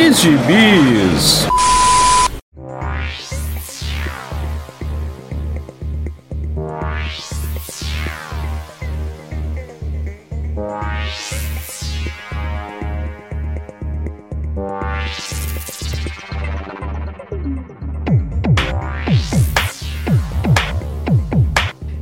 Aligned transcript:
de 0.00 0.12
gibis. 0.14 1.46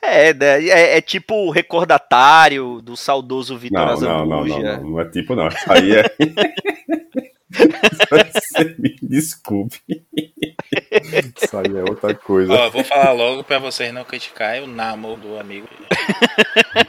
É, 0.00 0.32
né, 0.32 0.64
é, 0.64 0.96
é 0.98 1.00
tipo 1.00 1.34
o 1.34 1.50
recordatário 1.50 2.80
do 2.80 2.96
saudoso 2.96 3.56
Vitor 3.56 3.78
Não, 3.78 3.86
não, 3.86 4.00
não, 4.00 4.26
não, 4.26 4.38
Azambuja. 4.38 4.76
não, 4.78 4.90
não 4.90 5.00
é 5.00 5.04
tipo 5.04 5.34
não. 5.34 5.48
Isso 5.48 5.72
aí 5.72 5.96
é. 5.96 6.04
Você 7.50 8.76
me 8.78 8.96
desculpe. 9.02 9.80
Isso 11.36 11.56
aí 11.56 11.76
é 11.76 11.82
outra 11.82 12.14
coisa. 12.14 12.52
Ó, 12.52 12.70
vou 12.70 12.84
falar 12.84 13.12
logo 13.12 13.44
pra 13.44 13.58
vocês 13.58 13.92
não 13.92 14.04
criticarem 14.04 14.62
o 14.62 14.66
Namo 14.66 15.16
do 15.16 15.38
amigo. 15.38 15.68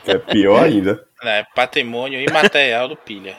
que 0.04 0.12
é 0.12 0.18
pior 0.18 0.64
ainda. 0.64 1.06
É 1.24 1.46
patrimônio 1.56 2.20
imaterial 2.22 2.88
do 2.88 2.96
Pilha. 2.96 3.38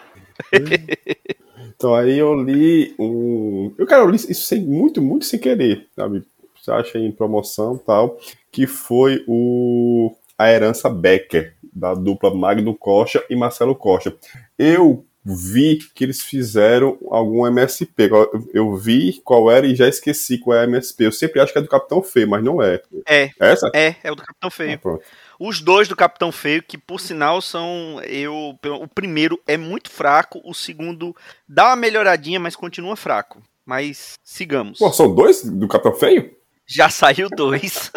Então 1.81 1.95
aí 1.95 2.19
eu 2.19 2.35
li 2.35 2.95
um. 2.99 3.73
Eu, 3.79 3.87
cara, 3.87 4.03
eu 4.03 4.11
li 4.11 4.17
isso 4.17 4.35
sem, 4.43 4.61
muito, 4.63 5.01
muito 5.01 5.25
sem 5.25 5.41
querer, 5.41 5.87
sabe? 5.97 6.23
Você 6.55 6.71
acha 6.71 6.99
em 6.99 7.11
promoção 7.11 7.77
e 7.77 7.79
tal. 7.79 8.19
Que 8.53 8.67
foi 8.67 9.25
o 9.27 10.15
A 10.37 10.53
Herança 10.53 10.91
Becker, 10.91 11.55
da 11.73 11.95
dupla 11.95 12.35
Magno 12.35 12.75
Costa 12.77 13.25
e 13.31 13.35
Marcelo 13.35 13.75
Costa. 13.75 14.15
Eu 14.59 15.07
vi 15.25 15.79
que 15.95 16.05
eles 16.05 16.21
fizeram 16.21 16.99
algum 17.11 17.47
MSP. 17.47 18.11
Eu- 18.53 18.77
vi 18.77 19.19
qual 19.25 19.51
era 19.51 19.67
e 19.67 19.75
já 19.75 19.89
esqueci 19.89 20.37
qual 20.37 20.59
é 20.59 20.61
a 20.61 20.65
MSP. 20.65 21.07
Eu 21.07 21.13
sempre 21.13 21.41
acho 21.41 21.51
que 21.51 21.59
é 21.61 21.63
do 21.63 21.69
Capitão 21.69 22.03
Feio, 22.03 22.29
mas 22.29 22.45
não 22.45 22.63
é. 22.63 22.83
É, 23.09 23.31
Essa? 23.41 23.71
é, 23.75 23.97
é 24.03 24.13
o 24.13 24.15
do 24.15 24.23
Capitão 24.23 24.49
Ah, 24.49 24.51
Feio. 24.51 24.79
pronto. 24.79 25.03
Os 25.43 25.63
dois 25.63 25.89
do 25.89 25.97
Capitão 25.97 26.31
Feio, 26.31 26.63
que 26.63 26.77
por 26.77 27.01
sinal 27.01 27.41
são. 27.41 27.99
eu 28.05 28.59
O 28.79 28.87
primeiro 28.87 29.41
é 29.47 29.57
muito 29.57 29.91
fraco, 29.91 30.39
o 30.45 30.53
segundo 30.53 31.17
dá 31.49 31.69
uma 31.69 31.77
melhoradinha, 31.77 32.39
mas 32.39 32.55
continua 32.55 32.95
fraco. 32.95 33.43
Mas 33.65 34.19
sigamos. 34.23 34.79
Pô, 34.79 34.93
são 34.93 35.15
dois 35.15 35.43
do 35.43 35.67
Capitão 35.67 35.95
Feio? 35.95 36.31
Já 36.67 36.91
saiu 36.91 37.31
dois. 37.31 37.91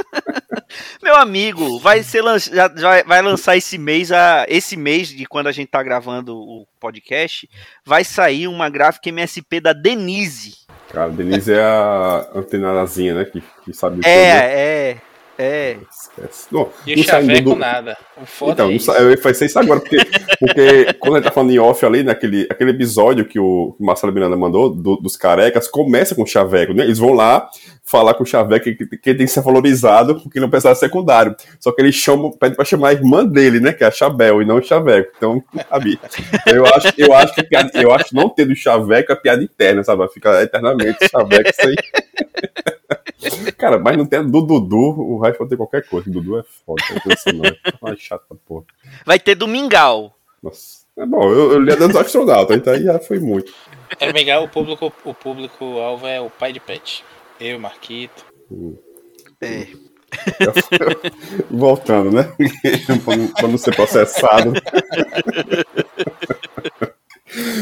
Meu 1.04 1.18
amigo, 1.18 1.80
vai 1.80 2.02
ser 2.02 2.24
já, 2.40 2.72
já 2.74 3.04
vai 3.04 3.22
lançar 3.22 3.58
esse 3.58 3.78
mês 3.78 4.10
a 4.12 4.46
esse 4.48 4.78
mês 4.78 5.10
de 5.10 5.26
quando 5.26 5.48
a 5.48 5.52
gente 5.52 5.68
tá 5.68 5.84
gravando 5.84 6.36
o 6.38 6.66
podcast, 6.80 7.50
vai 7.86 8.06
sair 8.06 8.48
uma 8.48 8.70
gráfica 8.70 9.10
MSP 9.10 9.60
da 9.60 9.74
Denise. 9.74 10.56
Cara, 10.90 11.12
Denise 11.12 11.52
é 11.52 11.62
a 11.62 12.30
antenadazinha, 12.34 13.16
né? 13.16 13.26
Que, 13.26 13.44
que 13.66 13.74
sabe 13.74 13.98
tudo. 13.98 14.08
É, 14.08 14.98
é. 15.38 15.78
Esquece. 15.92 16.48
Não, 16.52 16.70
E 16.86 16.96
não 16.96 17.02
o 17.02 17.06
saindo 17.06 17.28
Chaveco 17.28 17.50
do- 17.50 17.56
nada. 17.56 17.98
O 18.22 18.26
foda 18.26 18.52
Então, 18.54 18.66
é 18.66 18.70
não 18.70 18.76
isso. 18.76 18.86
sa- 18.92 18.98
eu 19.00 19.10
ia 19.12 19.18
fazer 19.18 19.46
isso 19.46 19.60
agora, 19.60 19.80
porque, 19.80 19.98
porque 20.40 20.94
quando 21.00 21.14
a 21.16 21.18
gente 21.18 21.26
tá 21.26 21.32
falando 21.32 21.52
em 21.52 21.60
off 21.60 21.86
ali, 21.86 22.04
naquele 22.04 22.48
aquele 22.50 22.72
episódio 22.72 23.26
que 23.26 23.40
o 23.40 23.76
Marcelo 23.80 24.14
Miranda 24.14 24.36
mandou, 24.38 24.70
do- 24.70 24.98
dos 24.98 25.16
carecas, 25.18 25.68
começa 25.68 26.14
com 26.16 26.24
o 26.24 26.28
Chaveco, 26.28 26.74
né? 26.74 26.84
Eles 26.84 27.00
vão 27.00 27.14
lá 27.14 27.50
falar 27.86 28.14
com 28.14 28.24
o 28.24 28.26
Chaveco 28.26 28.64
que, 28.66 28.76
que 28.76 28.98
tem 29.14 29.26
que 29.26 29.28
ser 29.28 29.42
valorizado 29.42 30.20
porque 30.22 30.38
ele 30.38 30.46
é 30.46 30.48
um 30.48 30.52
personagem 30.52 30.80
secundário. 30.80 31.36
Só 31.60 31.72
que 31.72 31.82
eles 31.82 31.96
chamam, 31.96 32.32
pedem 32.32 32.56
pra 32.56 32.64
chamar 32.66 32.90
a 32.90 32.94
irmã 32.94 33.26
dele, 33.26 33.60
né? 33.60 33.74
Que 33.74 33.84
é 33.84 33.88
a 33.88 33.92
Chabel, 33.92 34.42
e 34.42 34.46
não 34.46 34.58
o 34.58 34.64
Chaveco. 34.64 35.12
Então, 35.18 35.44
sabe? 35.70 36.00
Eu 36.46 36.66
acho, 36.66 36.94
eu 36.98 37.14
acho 37.14 37.34
que 37.34 37.42
a 37.42 37.44
piada, 37.44 37.72
eu 37.76 37.92
acho 37.94 38.16
não 38.16 38.30
ter 38.30 38.46
do 38.46 38.56
Chaveco 38.56 39.12
é 39.12 39.16
piada 39.16 39.44
interna, 39.44 39.84
sabe? 39.84 39.98
Vai 40.00 40.08
ficar 40.10 40.42
eternamente 40.44 40.98
Chaveco 41.10 41.50
sem. 41.54 41.76
Cara, 43.58 43.80
mas 43.80 43.98
não 43.98 44.06
tem 44.06 44.26
do 44.26 44.42
Dudu, 44.42 44.78
o 44.78 45.20
resto 45.20 45.38
pode 45.38 45.50
ter 45.50 45.58
qualquer 45.58 45.88
coisa. 45.88 46.10
O 46.10 46.14
Dudu 46.14 46.40
é 46.40 46.44
foda, 46.44 46.84
não 47.84 47.96
chato 47.98 48.24
da 48.30 48.36
porra. 48.46 48.66
Vai 49.06 49.20
ter 49.20 49.36
do 49.36 49.48
Mingau. 49.48 50.16
Nossa. 50.42 50.84
É 50.96 51.06
bom, 51.08 51.24
eu, 51.24 51.54
eu 51.54 51.60
li 51.60 51.72
a 51.72 51.76
dos 51.76 51.96
astronautas, 51.96 52.56
então 52.56 52.72
aí 52.72 52.84
já 52.84 53.00
foi 53.00 53.20
muito. 53.20 53.52
É 54.00 54.12
legal, 54.12 54.44
o 54.44 54.50
público, 54.50 54.94
o 55.04 55.14
público 55.14 55.66
alvo 55.80 56.06
é 56.06 56.22
o 56.22 56.30
pai 56.30 56.54
de 56.54 56.60
pet. 56.60 57.04
Eu, 57.40 57.60
Marquito. 57.60 58.24
É. 59.42 59.68
Voltando, 61.50 62.12
né? 62.12 62.32
pra, 63.04 63.18
não, 63.18 63.28
pra 63.28 63.48
não 63.48 63.58
ser 63.58 63.76
processado. 63.76 64.54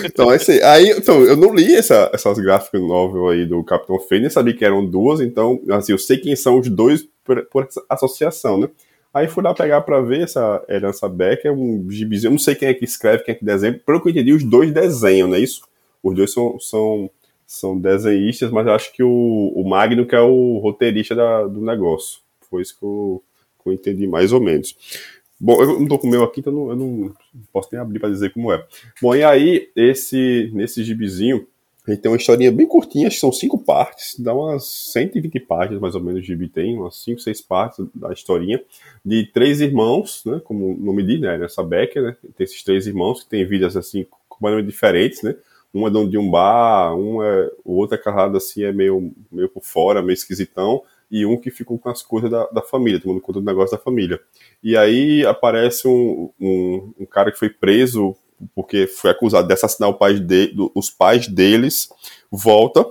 Então, 0.04 0.34
esse, 0.34 0.62
aí, 0.64 0.90
então, 0.92 1.24
eu 1.24 1.36
não 1.36 1.54
li 1.54 1.76
essa, 1.76 2.10
essas 2.14 2.38
gráficas 2.40 2.82
novel 2.82 3.30
aí 3.30 3.46
do 3.46 3.64
Capitão 3.64 4.00
Feio, 4.00 4.22
nem 4.22 4.30
sabia 4.30 4.54
que 4.56 4.66
eram 4.66 4.86
duas, 4.86 5.22
então, 5.22 5.62
assim, 5.72 5.92
eu 5.94 5.98
sei 5.98 6.18
quem 6.18 6.36
são 6.36 6.60
os 6.60 6.70
dois 6.70 7.08
por, 7.24 7.46
por 7.46 7.68
associação, 7.90 8.60
né? 8.60 8.70
Aí 9.14 9.28
fui 9.28 9.44
lá 9.44 9.54
pegar 9.54 9.82
pra 9.82 10.00
ver 10.02 10.22
essa 10.24 10.64
herança 10.70 11.08
Beck, 11.10 11.46
é 11.46 11.52
um 11.52 11.86
gibizinho, 11.90 12.30
eu 12.30 12.32
não 12.32 12.40
sei 12.40 12.56
quem 12.56 12.70
é 12.70 12.74
que 12.74 12.86
escreve, 12.86 13.24
quem 13.24 13.34
é 13.34 13.38
que 13.38 13.44
desenha, 13.46 13.80
pelo 13.86 14.02
que 14.02 14.08
eu 14.08 14.12
entendi, 14.12 14.34
os 14.34 14.44
dois 14.44 14.72
desenham, 14.74 15.28
não 15.28 15.36
é 15.36 15.40
isso? 15.40 15.62
Os 16.02 16.16
dois 16.16 16.32
são, 16.32 16.58
são, 16.60 17.10
são 17.46 17.78
desenhistas, 17.78 18.50
mas 18.52 18.68
acho 18.68 18.94
que 18.94 19.04
o, 19.04 19.52
o 19.56 19.68
Magno 19.68 20.06
que 20.06 20.16
é 20.16 20.22
o 20.22 20.58
roteirista 20.60 21.14
da- 21.14 21.46
do 21.46 21.62
negócio. 21.62 22.20
Foi 22.50 22.62
isso 22.62 22.78
que 22.78 22.84
eu, 22.86 23.22
que 23.62 23.70
eu 23.70 23.74
entendi 23.74 24.08
mais 24.08 24.32
ou 24.32 24.42
menos. 24.42 24.76
Bom, 25.44 25.60
eu 25.60 25.80
não 25.80 25.88
tô 25.88 25.98
com 25.98 26.06
o 26.06 26.10
meu 26.12 26.24
aqui, 26.24 26.40
então 26.40 26.70
eu 26.70 26.76
não, 26.76 27.12
posso 27.52 27.70
nem 27.72 27.82
abrir 27.82 27.98
para 27.98 28.12
dizer 28.12 28.32
como 28.32 28.54
é. 28.54 28.64
Bom, 29.02 29.16
e 29.16 29.24
aí, 29.24 29.72
esse, 29.76 30.52
nesse 30.54 30.84
gibizinho, 30.84 31.48
a 31.88 31.90
gente 31.90 32.02
tem 32.02 32.12
uma 32.12 32.18
historinha 32.18 32.52
bem 32.52 32.68
curtinha, 32.68 33.08
acho 33.08 33.16
que 33.16 33.22
são 33.22 33.32
cinco 33.32 33.58
partes, 33.58 34.20
dá 34.20 34.36
umas 34.36 34.66
120 34.92 35.40
páginas 35.40 35.82
mais 35.82 35.96
ou 35.96 36.02
menos 36.04 36.24
gibi 36.24 36.48
tem, 36.48 36.78
umas 36.78 36.98
cinco, 36.98 37.20
seis 37.20 37.42
partes 37.42 37.84
da 37.96 38.14
historinha, 38.14 38.62
de 39.04 39.26
três 39.34 39.62
irmãos, 39.62 40.22
né, 40.28 40.40
como 40.44 40.76
o 40.76 40.78
nome 40.78 41.02
diz, 41.02 41.20
né, 41.20 41.40
nessa 41.40 41.64
Becker, 41.64 42.04
né, 42.04 42.18
tem 42.38 42.44
esses 42.44 42.62
três 42.62 42.86
irmãos 42.86 43.24
que 43.24 43.30
têm 43.32 43.44
vidas 43.44 43.76
assim, 43.76 44.06
completamente 44.30 44.68
diferentes, 44.68 45.24
né, 45.24 45.36
um 45.74 45.88
é 45.88 45.90
dono 45.90 46.08
de 46.08 46.20
um 46.20 46.30
bar, 46.30 46.96
um 46.96 47.24
é, 47.24 47.50
o 47.66 47.78
outro 47.78 47.96
é 47.96 47.98
casado 47.98 48.38
assim, 48.38 48.64
é 48.64 48.72
meio, 48.72 49.12
meio 49.32 49.50
por 49.50 49.64
fora, 49.64 50.04
meio 50.04 50.14
esquisitão, 50.14 50.84
e 51.12 51.26
um 51.26 51.38
que 51.38 51.52
ficou 51.52 51.78
com 51.78 51.90
as 51.90 52.02
coisas 52.02 52.32
da, 52.32 52.48
da 52.48 52.62
família, 52.62 53.00
tomando 53.00 53.20
conta 53.20 53.40
do 53.40 53.46
negócio 53.46 53.76
da 53.76 53.84
família. 53.84 54.20
E 54.64 54.78
aí 54.78 55.26
aparece 55.26 55.88
um, 55.88 56.32
um, 56.40 56.94
um 57.02 57.06
cara 57.06 57.32
que 57.32 57.38
foi 57.38 57.50
preso 57.50 58.16
porque 58.56 58.88
foi 58.88 59.12
acusado 59.12 59.48
de 59.48 59.54
assassinar 59.54 59.94
pai 59.94 60.20
de, 60.20 60.54
os 60.74 60.90
pais 60.90 61.28
deles, 61.28 61.90
volta, 62.32 62.86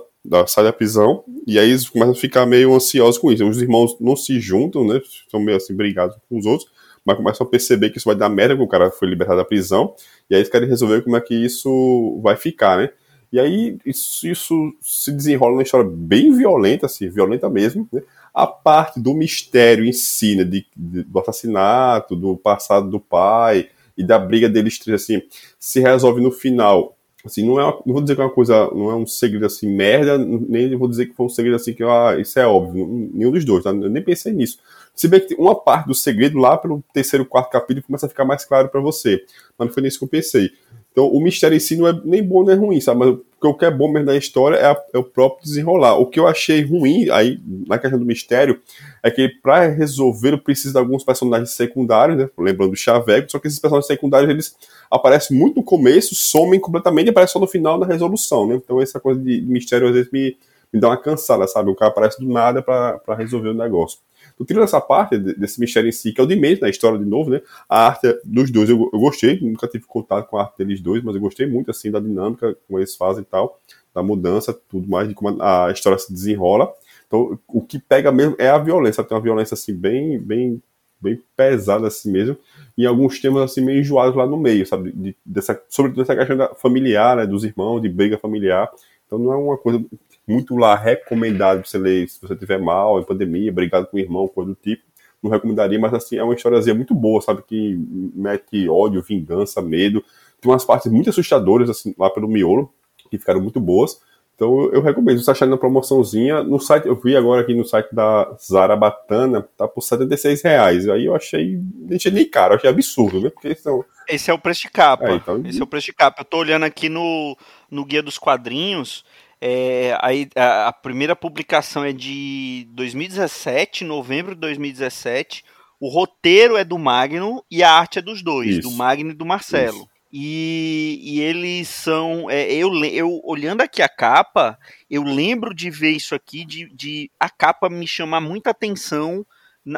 sai 0.47 0.63
da 0.63 0.73
prisão, 0.73 1.23
e 1.47 1.57
aí 1.59 1.69
eles 1.69 1.89
começam 1.89 2.13
a 2.13 2.17
ficar 2.17 2.45
meio 2.45 2.73
ansiosos 2.73 3.17
com 3.17 3.31
isso. 3.31 3.47
Os 3.47 3.61
irmãos 3.61 3.97
não 3.99 4.15
se 4.15 4.39
juntam, 4.39 4.85
né? 4.85 5.01
São 5.29 5.39
meio 5.39 5.57
assim 5.57 5.75
brigados 5.75 6.15
com 6.29 6.37
os 6.37 6.45
outros, 6.45 6.69
mas 7.03 7.17
começam 7.17 7.45
a 7.45 7.49
perceber 7.49 7.89
que 7.89 7.97
isso 7.97 8.07
vai 8.07 8.15
dar 8.15 8.29
merda, 8.29 8.55
que 8.55 8.61
o 8.61 8.67
cara 8.67 8.91
foi 8.91 9.07
libertado 9.07 9.39
da 9.39 9.45
prisão, 9.45 9.95
e 10.29 10.35
aí 10.35 10.41
eles 10.41 10.49
querem 10.49 10.69
resolver 10.69 11.01
como 11.01 11.17
é 11.17 11.21
que 11.21 11.33
isso 11.33 12.19
vai 12.21 12.35
ficar, 12.35 12.77
né? 12.77 12.91
E 13.31 13.39
aí 13.39 13.77
isso, 13.85 14.27
isso 14.27 14.73
se 14.81 15.11
desenrola 15.11 15.53
numa 15.53 15.63
história 15.63 15.89
bem 15.89 16.33
violenta, 16.33 16.85
assim, 16.85 17.07
violenta 17.09 17.49
mesmo, 17.49 17.87
né? 17.91 18.01
A 18.33 18.45
parte 18.45 18.99
do 18.99 19.13
mistério 19.13 19.85
em 19.85 19.93
si, 19.93 20.35
né, 20.35 20.43
de, 20.43 20.65
de, 20.75 21.03
do 21.03 21.19
assassinato, 21.19 22.15
do 22.15 22.35
passado 22.37 22.89
do 22.89 22.99
pai 22.99 23.69
e 23.97 24.03
da 24.03 24.17
briga 24.17 24.49
deles 24.49 24.79
três, 24.79 25.01
assim, 25.03 25.21
se 25.59 25.79
resolve 25.79 26.21
no 26.21 26.31
final. 26.31 26.97
Assim, 27.25 27.45
não, 27.45 27.59
é 27.59 27.63
uma, 27.63 27.73
não 27.85 27.93
vou 27.93 28.01
dizer 28.01 28.15
que 28.15 28.21
é 28.21 28.23
uma 28.23 28.33
coisa, 28.33 28.69
não 28.73 28.89
é 28.89 28.95
um 28.95 29.05
segredo 29.05 29.45
assim, 29.45 29.69
merda, 29.69 30.17
nem 30.17 30.75
vou 30.75 30.87
dizer 30.87 31.05
que 31.05 31.13
foi 31.13 31.25
um 31.25 31.29
segredo 31.29 31.55
assim, 31.55 31.73
que 31.73 31.83
ah, 31.83 32.17
isso 32.19 32.39
é 32.39 32.47
óbvio, 32.47 33.09
nenhum 33.13 33.31
dos 33.31 33.45
dois, 33.45 33.63
tá? 33.63 33.69
eu 33.69 33.89
nem 33.89 34.03
pensei 34.03 34.33
nisso. 34.33 34.59
Se 34.95 35.07
bem 35.07 35.19
que 35.19 35.35
uma 35.35 35.55
parte 35.55 35.87
do 35.87 35.95
segredo 35.95 36.37
lá 36.37 36.57
pelo 36.57 36.83
terceiro, 36.93 37.25
quarto 37.25 37.51
capítulo 37.51 37.85
começa 37.85 38.07
a 38.07 38.09
ficar 38.09 38.25
mais 38.25 38.43
claro 38.43 38.69
para 38.69 38.81
você, 38.81 39.23
mas 39.57 39.67
não 39.67 39.73
foi 39.73 39.83
nisso 39.83 39.99
que 39.99 40.05
eu 40.05 40.09
pensei. 40.09 40.51
Então, 40.91 41.07
o 41.07 41.21
mistério 41.21 41.55
em 41.55 41.59
si 41.59 41.77
não 41.77 41.87
é 41.87 42.01
nem 42.03 42.21
bom 42.21 42.43
nem 42.43 42.55
ruim, 42.55 42.81
sabe? 42.81 42.99
Mas 42.99 43.17
o 43.49 43.53
que 43.55 43.65
é 43.65 43.71
bom 43.71 43.89
mesmo 43.89 44.05
da 44.05 44.15
história 44.15 44.57
é, 44.57 44.65
a, 44.65 44.77
é, 44.93 44.97
o 44.97 45.03
próprio 45.03 45.43
desenrolar. 45.43 45.95
O 45.95 46.05
que 46.05 46.19
eu 46.19 46.27
achei 46.27 46.63
ruim 46.63 47.09
aí, 47.09 47.39
na 47.65 47.79
questão 47.79 47.97
do 47.97 48.05
mistério, 48.05 48.59
é 49.01 49.09
que 49.09 49.29
para 49.41 49.67
resolver 49.67 50.37
precisa 50.37 50.73
de 50.73 50.79
alguns 50.79 51.03
personagens 51.03 51.51
secundários, 51.51 52.17
né? 52.17 52.29
Lembrando 52.37 52.71
do 52.71 52.75
Chaveco, 52.75 53.31
só 53.31 53.39
que 53.39 53.47
esses 53.47 53.59
personagens 53.59 53.87
secundários 53.87 54.29
eles 54.29 54.55
aparecem 54.91 55.35
muito 55.35 55.55
no 55.55 55.63
começo, 55.63 56.13
somem 56.13 56.59
completamente 56.59 57.07
e 57.07 57.09
aparecem 57.09 57.33
só 57.33 57.39
no 57.39 57.47
final 57.47 57.79
da 57.79 57.85
resolução, 57.85 58.45
né? 58.45 58.55
Então, 58.55 58.81
essa 58.81 58.99
coisa 58.99 59.19
de 59.19 59.41
mistério 59.41 59.87
às 59.87 59.93
vezes 59.93 60.11
me, 60.11 60.37
me 60.71 60.79
dá 60.79 60.89
uma 60.89 60.97
cansada, 60.97 61.47
sabe? 61.47 61.71
O 61.71 61.75
cara 61.75 61.89
aparece 61.89 62.19
do 62.19 62.31
nada 62.31 62.61
para 62.61 63.15
resolver 63.15 63.49
o 63.49 63.53
negócio. 63.53 63.99
Então, 64.41 64.45
tirando 64.45 64.63
essa 64.63 64.81
parte 64.81 65.17
desse 65.17 65.59
mistério 65.59 65.87
em 65.87 65.91
si, 65.91 66.11
que 66.11 66.19
é 66.19 66.23
o 66.23 66.27
de 66.27 66.35
meio 66.35 66.59
na 66.59 66.69
história 66.69 66.97
de 66.97 67.05
novo, 67.05 67.29
né? 67.29 67.41
A 67.69 67.87
arte 67.87 68.19
dos 68.23 68.49
dois 68.49 68.69
eu, 68.69 68.89
eu, 68.91 68.99
gostei, 68.99 69.39
nunca 69.39 69.67
tive 69.67 69.85
contato 69.85 70.27
com 70.27 70.37
a 70.37 70.41
arte 70.41 70.57
deles 70.57 70.81
dois, 70.81 71.03
mas 71.03 71.13
eu 71.15 71.21
gostei 71.21 71.45
muito, 71.45 71.69
assim, 71.69 71.91
da 71.91 71.99
dinâmica, 71.99 72.57
como 72.67 72.79
eles 72.79 72.95
fazem 72.95 73.21
e 73.21 73.25
tal, 73.25 73.59
da 73.93 74.01
mudança, 74.01 74.51
tudo 74.67 74.89
mais, 74.89 75.07
de 75.07 75.13
como 75.13 75.41
a 75.41 75.71
história 75.71 75.99
se 75.99 76.11
desenrola. 76.11 76.73
Então, 77.07 77.37
o 77.47 77.61
que 77.61 77.77
pega 77.77 78.11
mesmo 78.11 78.35
é 78.39 78.49
a 78.49 78.57
violência, 78.57 79.03
tem 79.03 79.15
uma 79.15 79.23
violência, 79.23 79.53
assim, 79.53 79.75
bem, 79.75 80.17
bem, 80.17 80.61
bem 80.99 81.21
pesada, 81.35 81.87
assim 81.87 82.11
mesmo, 82.11 82.35
e 82.75 82.85
alguns 82.87 83.19
temas, 83.19 83.43
assim, 83.43 83.61
meio 83.61 83.81
enjoados 83.81 84.15
lá 84.15 84.25
no 84.25 84.37
meio, 84.37 84.65
sabe? 84.65 84.91
De, 84.91 85.15
dessa, 85.23 85.61
sobretudo 85.69 86.01
essa 86.01 86.15
questão 86.15 86.55
familiar, 86.55 87.17
né? 87.17 87.27
Dos 87.27 87.43
irmãos, 87.43 87.79
de 87.79 87.89
briga 87.89 88.17
familiar. 88.17 88.71
Então, 89.05 89.19
não 89.19 89.31
é 89.33 89.35
uma 89.35 89.57
coisa 89.57 89.83
muito 90.27 90.55
lá 90.55 90.75
recomendado 90.75 91.61
pra 91.61 91.69
você 91.69 91.77
ler 91.77 92.07
se 92.07 92.21
você 92.21 92.35
tiver 92.35 92.59
mal, 92.59 92.99
em 92.99 93.03
pandemia, 93.03 93.51
brigado 93.51 93.87
com 93.87 93.97
o 93.97 93.99
irmão, 93.99 94.27
coisa 94.27 94.51
do 94.51 94.55
tipo. 94.55 94.83
Não 95.21 95.29
recomendaria, 95.29 95.79
mas 95.79 95.93
assim, 95.93 96.17
é 96.17 96.23
uma 96.23 96.33
historiazinha 96.33 96.73
muito 96.73 96.95
boa, 96.95 97.21
sabe? 97.21 97.43
Que 97.43 97.77
mete 98.15 98.67
ódio, 98.67 99.03
vingança, 99.03 99.61
medo. 99.61 100.03
Tem 100.39 100.51
umas 100.51 100.65
partes 100.65 100.91
muito 100.91 101.09
assustadoras, 101.11 101.69
assim, 101.69 101.93
lá 101.97 102.09
pelo 102.09 102.27
miolo, 102.27 102.73
que 103.09 103.19
ficaram 103.19 103.39
muito 103.39 103.59
boas. 103.59 104.01
Então 104.41 104.71
eu 104.73 104.81
recomendo. 104.81 105.19
Se 105.19 105.25
você 105.25 105.31
achar 105.31 105.45
na 105.45 105.55
promoçãozinha, 105.55 106.41
no 106.41 106.59
site, 106.59 106.87
eu 106.87 106.95
vi 106.95 107.15
agora 107.15 107.41
aqui 107.41 107.53
no 107.53 107.63
site 107.63 107.93
da 107.93 108.35
Zarabatana, 108.43 109.47
tá 109.55 109.67
por 109.67 109.81
76 109.81 110.41
reais. 110.41 110.89
Aí 110.89 111.05
eu 111.05 111.15
achei, 111.15 111.61
não 111.75 111.95
achei 111.95 112.11
nem 112.11 112.27
caro, 112.27 112.55
achei 112.55 112.67
absurdo, 112.67 113.21
né? 113.21 113.29
Porque 113.29 113.53
são... 113.53 113.85
Esse 114.09 114.31
é 114.31 114.33
o 114.33 114.39
preço 114.39 114.61
de 114.61 114.71
capa. 114.71 115.11
É, 115.11 115.13
então... 115.13 115.43
Esse 115.45 115.61
é 115.61 115.63
o 115.63 115.67
preço 115.67 115.85
de 115.85 115.93
capa. 115.93 116.21
Eu 116.21 116.25
tô 116.25 116.39
olhando 116.39 116.63
aqui 116.63 116.89
no, 116.89 117.37
no 117.69 117.85
Guia 117.85 118.01
dos 118.01 118.17
Quadrinhos, 118.17 119.05
é, 119.41 119.97
a, 120.35 120.67
a, 120.67 120.73
primeira 120.73 121.15
publicação 121.15 121.83
é 121.83 121.91
de 121.91 122.67
2017, 122.71 123.83
novembro 123.83 124.35
de 124.35 124.41
2017. 124.41 125.43
O 125.79 125.89
roteiro 125.89 126.55
é 126.55 126.63
do 126.63 126.77
Magno 126.77 127.43
e 127.49 127.63
a 127.63 127.71
arte 127.71 127.97
é 127.97 128.01
dos 128.03 128.21
dois, 128.21 128.57
Isso. 128.57 128.61
do 128.61 128.71
Magno 128.71 129.09
e 129.09 129.15
do 129.15 129.25
Marcelo. 129.25 129.89
E, 130.13 130.99
e, 131.01 131.21
eles 131.21 131.69
são. 131.69 132.29
É, 132.29 132.53
eu, 132.53 132.71
eu 132.85 133.19
olhando 133.23 133.61
aqui 133.61 133.81
a 133.81 133.89
capa, 133.89 134.59
eu 134.89 135.01
lembro 135.03 135.55
de 135.55 135.71
ver 135.71 135.91
isso 135.91 136.13
aqui, 136.13 136.45
de, 136.45 136.69
de 136.75 137.09
a 137.19 137.29
capa 137.29 137.69
me 137.69 137.87
chamar 137.87 138.19
muita 138.19 138.51
atenção 138.51 139.25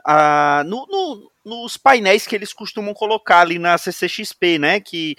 a, 0.04 0.64
no, 0.66 0.88
no, 0.88 1.32
nos 1.46 1.78
painéis 1.78 2.26
que 2.26 2.36
eles 2.36 2.52
costumam 2.52 2.94
colocar 2.94 3.42
ali 3.42 3.60
na 3.60 3.78
CCXP, 3.78 4.58
né? 4.58 4.80
Que 4.80 5.16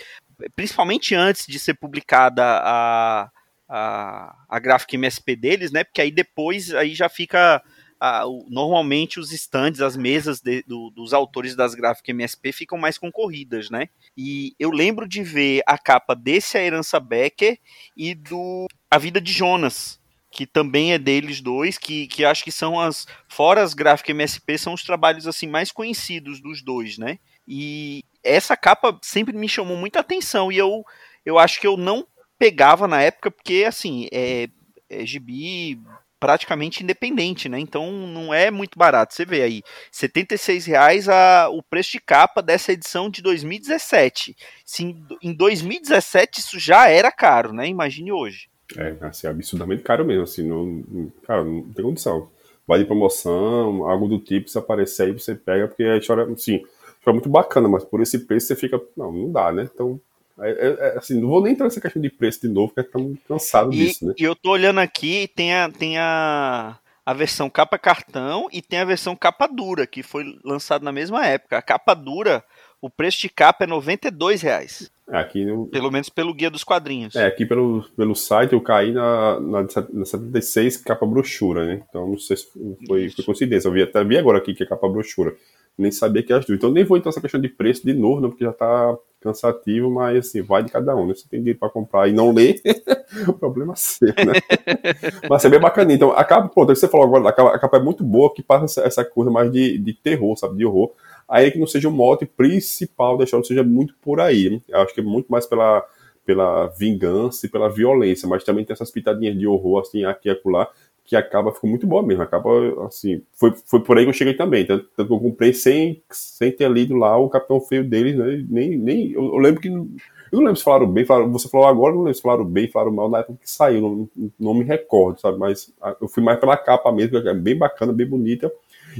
principalmente 0.56 1.14
antes 1.14 1.46
de 1.46 1.58
ser 1.58 1.75
publicada 1.75 2.43
a, 2.44 3.31
a, 3.76 4.36
a 4.48 4.58
gráfica 4.60 4.94
MSP 4.94 5.34
deles, 5.34 5.72
né? 5.72 5.82
Porque 5.82 6.00
aí 6.00 6.12
depois 6.12 6.72
aí 6.72 6.94
já 6.94 7.08
fica 7.08 7.60
a, 7.98 8.24
o, 8.24 8.46
normalmente 8.48 9.18
os 9.18 9.32
stands, 9.32 9.80
as 9.80 9.96
mesas 9.96 10.40
de, 10.40 10.62
do, 10.62 10.90
dos 10.90 11.12
autores 11.12 11.56
das 11.56 11.74
gráficas 11.74 12.14
MSP 12.14 12.52
ficam 12.52 12.78
mais 12.78 12.96
concorridas, 12.96 13.70
né? 13.70 13.88
E 14.16 14.54
eu 14.60 14.70
lembro 14.70 15.08
de 15.08 15.24
ver 15.24 15.60
a 15.66 15.76
capa 15.76 16.14
desse 16.14 16.56
A 16.56 16.62
Herança 16.62 17.00
Becker 17.00 17.58
e 17.96 18.14
do 18.14 18.68
A 18.88 18.96
Vida 18.96 19.20
de 19.20 19.32
Jonas, 19.32 20.00
que 20.30 20.46
também 20.46 20.92
é 20.92 20.98
deles 20.98 21.40
dois, 21.40 21.76
que, 21.76 22.06
que 22.06 22.24
acho 22.24 22.44
que 22.44 22.52
são 22.52 22.78
as, 22.78 23.08
fora 23.28 23.60
as 23.60 23.74
gráficas 23.74 24.14
MSP, 24.14 24.56
são 24.56 24.72
os 24.72 24.84
trabalhos 24.84 25.26
assim 25.26 25.48
mais 25.48 25.72
conhecidos 25.72 26.40
dos 26.40 26.62
dois, 26.62 26.96
né? 26.96 27.18
E 27.46 28.04
essa 28.22 28.56
capa 28.56 28.96
sempre 29.02 29.36
me 29.36 29.48
chamou 29.48 29.76
muita 29.76 29.98
atenção 29.98 30.52
e 30.52 30.58
eu, 30.58 30.84
eu 31.26 31.40
acho 31.40 31.60
que 31.60 31.66
eu 31.66 31.76
não 31.76 32.06
pegava 32.44 32.87
na 32.87 33.00
época, 33.00 33.31
porque 33.31 33.64
assim, 33.67 34.06
é, 34.12 34.49
é 34.91 35.06
gibi 35.06 35.81
praticamente 36.20 36.82
independente, 36.82 37.49
né? 37.49 37.58
Então 37.58 37.91
não 37.91 38.35
é 38.35 38.50
muito 38.50 38.79
barato. 38.79 39.14
Você 39.14 39.25
vê 39.25 39.41
aí, 39.43 39.62
R$ 39.99 40.58
reais 40.67 41.08
a, 41.08 41.49
o 41.49 41.62
preço 41.62 41.93
de 41.93 42.00
capa 42.00 42.43
dessa 42.43 42.73
edição 42.73 43.08
de 43.08 43.23
2017. 43.23 44.37
Se 44.64 44.85
em, 44.85 45.06
em 45.23 45.35
2017 45.35 46.41
isso 46.41 46.58
já 46.58 46.87
era 46.88 47.11
caro, 47.11 47.50
né? 47.50 47.67
Imagine 47.67 48.12
hoje. 48.12 48.49
É, 48.76 48.94
assim, 49.00 49.26
absurdamente 49.26 49.82
caro 49.82 50.05
mesmo, 50.05 50.25
assim, 50.25 50.46
não, 50.46 51.11
cara, 51.26 51.44
não 51.44 51.62
tem 51.73 51.85
condição. 51.85 52.29
Vai 52.67 52.79
de 52.79 52.85
promoção, 52.85 53.88
algo 53.88 54.06
do 54.06 54.19
tipo, 54.19 54.50
se 54.50 54.58
aparecer 54.58 55.05
aí, 55.05 55.12
você 55.12 55.35
pega, 55.35 55.69
porque 55.69 55.82
a 55.82 55.96
história, 55.96 56.25
assim, 56.25 56.62
foi 57.00 57.12
muito 57.12 57.29
bacana, 57.29 57.69
mas 57.69 57.85
por 57.85 58.00
esse 58.02 58.20
preço 58.20 58.49
você 58.49 58.56
fica, 58.56 58.81
não, 58.96 59.12
não 59.12 59.32
dá, 59.32 59.52
né? 59.52 59.69
Então, 59.73 60.00
é, 60.40 60.50
é, 60.50 60.76
é, 60.94 60.98
assim, 60.98 61.20
não 61.20 61.28
vou 61.28 61.42
nem 61.42 61.52
entrar 61.52 61.66
nessa 61.66 61.81
questão 61.81 62.02
de 62.02 62.10
preço 62.10 62.40
de 62.40 62.48
novo, 62.48 62.72
porque 62.75 62.88
estamos 62.88 63.19
cansados 63.28 63.76
disso, 63.76 64.06
né? 64.06 64.14
E 64.19 64.25
eu 64.25 64.34
tô 64.34 64.50
olhando 64.50 64.81
aqui, 64.81 65.28
tem 65.28 65.54
a, 65.54 65.70
tem 65.70 65.96
a, 65.96 66.76
a 67.06 67.12
versão 67.12 67.48
capa 67.48 67.78
cartão 67.78 68.48
e 68.52 68.60
tem 68.60 68.81
a 68.81 68.84
versão 68.84 69.14
capa 69.14 69.46
dura, 69.46 69.86
que 69.86 70.02
foi 70.02 70.25
lançada 70.44 70.84
na 70.84 70.90
mesma 70.90 71.25
época. 71.26 71.56
A 71.56 71.62
capa 71.62 71.94
dura, 71.94 72.42
o 72.81 72.91
preço 72.91 73.20
de 73.20 73.29
capa 73.29 73.64
é 73.64 73.67
92 73.67 74.43
reais. 74.43 74.91
É, 75.08 75.19
aqui 75.19 75.44
no... 75.44 75.67
Pelo 75.67 75.91
menos 75.91 76.08
pelo 76.08 76.34
guia 76.34 76.50
dos 76.50 76.64
quadrinhos. 76.64 77.14
É, 77.14 77.26
aqui 77.26 77.46
pelo, 77.46 77.84
pelo 77.96 78.14
site 78.14 78.55
eu 78.55 78.60
caí 78.60 78.91
na, 78.91 79.38
na, 79.38 79.62
na 79.93 80.05
76 80.05 80.79
capa 80.79 81.06
brochura, 81.06 81.64
né? 81.64 81.82
Então 81.88 82.08
não 82.08 82.19
sei 82.19 82.38
se 82.38 82.46
foi, 82.86 83.08
foi 83.10 83.24
coincidência. 83.24 83.69
Eu 83.69 83.72
vi, 83.72 83.82
até 83.82 84.03
vi 84.03 84.19
agora 84.19 84.38
aqui 84.38 84.55
que 84.55 84.64
é 84.64 84.67
capa 84.67 84.88
brochura. 84.88 85.36
Nem 85.76 85.91
sabia 85.91 86.22
que 86.22 86.32
as 86.32 86.44
duas. 86.44 86.56
Então 86.56 86.72
nem 86.72 86.84
vou 86.84 86.96
entrar 86.96 87.10
nessa 87.10 87.20
questão 87.20 87.41
de 87.41 87.48
preço 87.48 87.84
de 87.84 87.93
novo, 87.93 88.20
não, 88.20 88.31
porque 88.31 88.44
já 88.44 88.53
tá 88.53 88.96
cansativo, 89.24 89.90
mas 89.90 90.19
assim, 90.19 90.43
vai 90.43 90.62
de 90.62 90.70
cada 90.70 90.94
um, 90.94 91.06
né? 91.06 91.14
Você 91.14 91.26
tem 91.26 91.40
dinheiro 91.40 91.58
para 91.58 91.70
comprar 91.70 92.06
e 92.08 92.12
não 92.12 92.31
ler, 92.31 92.60
o 93.26 93.32
problema 93.32 93.72
é 93.72 93.76
seu, 93.76 94.08
né? 94.08 94.34
mas 95.28 95.44
é 95.44 95.48
bem 95.48 95.58
bacaninho. 95.58 95.96
Então, 95.96 96.12
a 96.12 96.22
capa, 96.22 96.48
pronto, 96.48 96.74
você 96.74 96.86
falou 96.86 97.06
agora, 97.06 97.28
a 97.31 97.32
capa, 97.32 97.56
a 97.56 97.58
capa, 97.58 97.78
é 97.78 97.81
muito 97.81 98.04
boa, 98.04 98.32
que 98.32 98.43
passa 98.43 98.64
essa, 98.64 98.81
essa 98.82 99.04
coisa 99.04 99.31
mais 99.31 99.50
de, 99.50 99.78
de 99.78 99.94
terror, 99.94 100.36
sabe? 100.36 100.58
De 100.58 100.66
horror. 100.66 100.93
Aí 101.26 101.46
é 101.46 101.50
que 101.50 101.58
não 101.58 101.66
seja 101.66 101.88
o 101.88 101.93
mote 101.93 102.26
principal 102.26 103.16
da 103.16 103.24
história, 103.24 103.44
seja 103.46 103.62
muito 103.62 103.94
por 104.02 104.20
aí. 104.20 104.50
Né? 104.50 104.60
Eu 104.69 104.81
acho 104.81 104.93
que 104.93 105.00
é 105.00 105.04
muito 105.04 105.32
mais 105.32 105.46
pela, 105.46 105.82
pela 106.24 106.66
vingança 106.66 107.46
e 107.46 107.48
pela 107.48 107.69
violência, 107.70 108.28
mas 108.28 108.44
também 108.44 108.64
tem 108.64 108.74
essas 108.74 108.90
pitadinhas 108.90 109.38
de 109.38 109.46
horror, 109.46 109.81
assim, 109.81 110.04
aqui 110.04 110.28
e 110.28 110.32
acolá, 110.32 110.69
que 111.05 111.15
acaba, 111.15 111.53
ficou 111.53 111.69
muito 111.69 111.87
boa 111.87 112.03
mesmo. 112.03 112.23
Acaba, 112.23 112.87
assim, 112.87 113.23
foi, 113.32 113.53
foi 113.67 113.81
por 113.81 113.99
aí 113.99 114.05
que 114.05 114.11
eu 114.11 114.15
cheguei 114.15 114.34
também. 114.34 114.67
Tanto, 114.67 114.89
tanto 114.96 115.08
que 115.08 115.15
eu 115.15 115.20
comprei 115.20 115.53
sem, 115.53 116.03
sem 116.11 116.51
ter 116.51 116.70
lido 116.70 116.96
lá 116.96 117.17
o 117.17 117.29
Capitão 117.29 117.61
Feio 117.61 117.89
deles, 117.89 118.17
né? 118.17 118.44
Nem, 118.49 118.77
nem, 118.77 119.13
eu, 119.13 119.25
eu 119.25 119.37
lembro 119.39 119.61
que. 119.61 119.69
Eu 119.69 120.39
não 120.41 120.46
lembro 120.46 120.56
se 120.56 120.65
falaram 120.65 120.91
bem, 120.91 121.05
falaram, 121.05 121.31
você 121.31 121.49
falou 121.49 121.67
agora, 121.67 121.94
não 121.94 122.01
lembro 122.03 122.15
se 122.15 122.23
falaram 122.23 122.44
bem, 122.44 122.69
falaram 122.69 122.93
mal 122.93 123.08
na 123.08 123.19
época 123.19 123.39
que 123.41 123.49
saiu, 123.49 123.81
não, 123.81 124.31
não 124.41 124.55
me 124.55 124.65
recordo, 124.65 125.20
sabe? 125.20 125.39
Mas 125.39 125.73
eu 126.01 126.08
fui 126.08 126.25
mais 126.25 126.41
pela 126.41 126.56
capa 126.56 126.91
mesmo, 126.91 127.23
que 127.23 127.29
é 127.29 127.34
bem 127.34 127.56
bacana, 127.56 127.93
bem 127.93 128.06
bonita. 128.06 128.51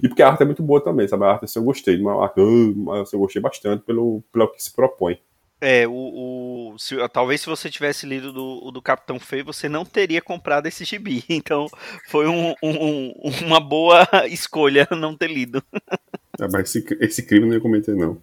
E 0.03 0.09
porque 0.09 0.23
a 0.23 0.29
arte 0.29 0.43
é 0.43 0.47
muito 0.47 0.63
boa 0.63 0.81
também, 0.81 1.09
sabe? 1.09 1.25
A 1.25 1.29
arte 1.31 1.45
assim, 1.45 1.59
eu 1.59 1.65
gostei, 1.65 2.01
arte, 2.21 2.39
eu 2.39 3.19
gostei 3.19 3.43
bastante 3.43 3.83
pelo, 3.85 4.23
pelo 4.33 4.49
que 4.49 4.63
se 4.63 4.73
propõe. 4.73 5.19
É, 5.67 5.89
o, 5.89 6.73
o 6.75 6.79
se, 6.79 6.95
talvez 7.09 7.41
se 7.41 7.47
você 7.47 7.71
tivesse 7.71 8.05
lido 8.05 8.31
do, 8.31 8.71
do 8.71 8.83
Capitão 8.83 9.19
Feio, 9.19 9.47
você 9.47 9.67
não 9.67 9.83
teria 9.83 10.21
comprado 10.21 10.67
esse 10.67 10.85
gibi. 10.85 11.25
Então 11.45 11.69
foi 12.07 12.29
um, 12.29 12.55
um, 12.63 13.13
uma 13.43 13.59
boa 13.59 14.07
escolha 14.29 14.87
não 14.91 15.17
ter 15.17 15.29
lido. 15.29 15.63
Ah, 16.41 16.49
mas 16.51 16.75
esse, 16.75 16.85
esse 17.01 17.23
crime 17.23 17.47
não 17.47 17.55
ia 17.55 17.61
cometer, 17.61 17.95
não. 17.95 18.21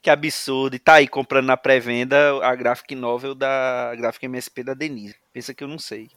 que 0.00 0.08
absurdo. 0.08 0.74
E 0.74 0.78
tá 0.78 0.94
aí 0.94 1.06
comprando 1.06 1.44
na 1.44 1.56
pré-venda 1.56 2.42
a 2.42 2.54
graphic 2.54 2.94
novel 2.94 3.34
da 3.34 3.94
graphic 3.94 4.24
MSP 4.24 4.64
da 4.64 4.72
Denise. 4.72 5.16
Pensa 5.34 5.52
que 5.52 5.62
eu 5.62 5.68
não 5.68 5.78
sei. 5.78 6.08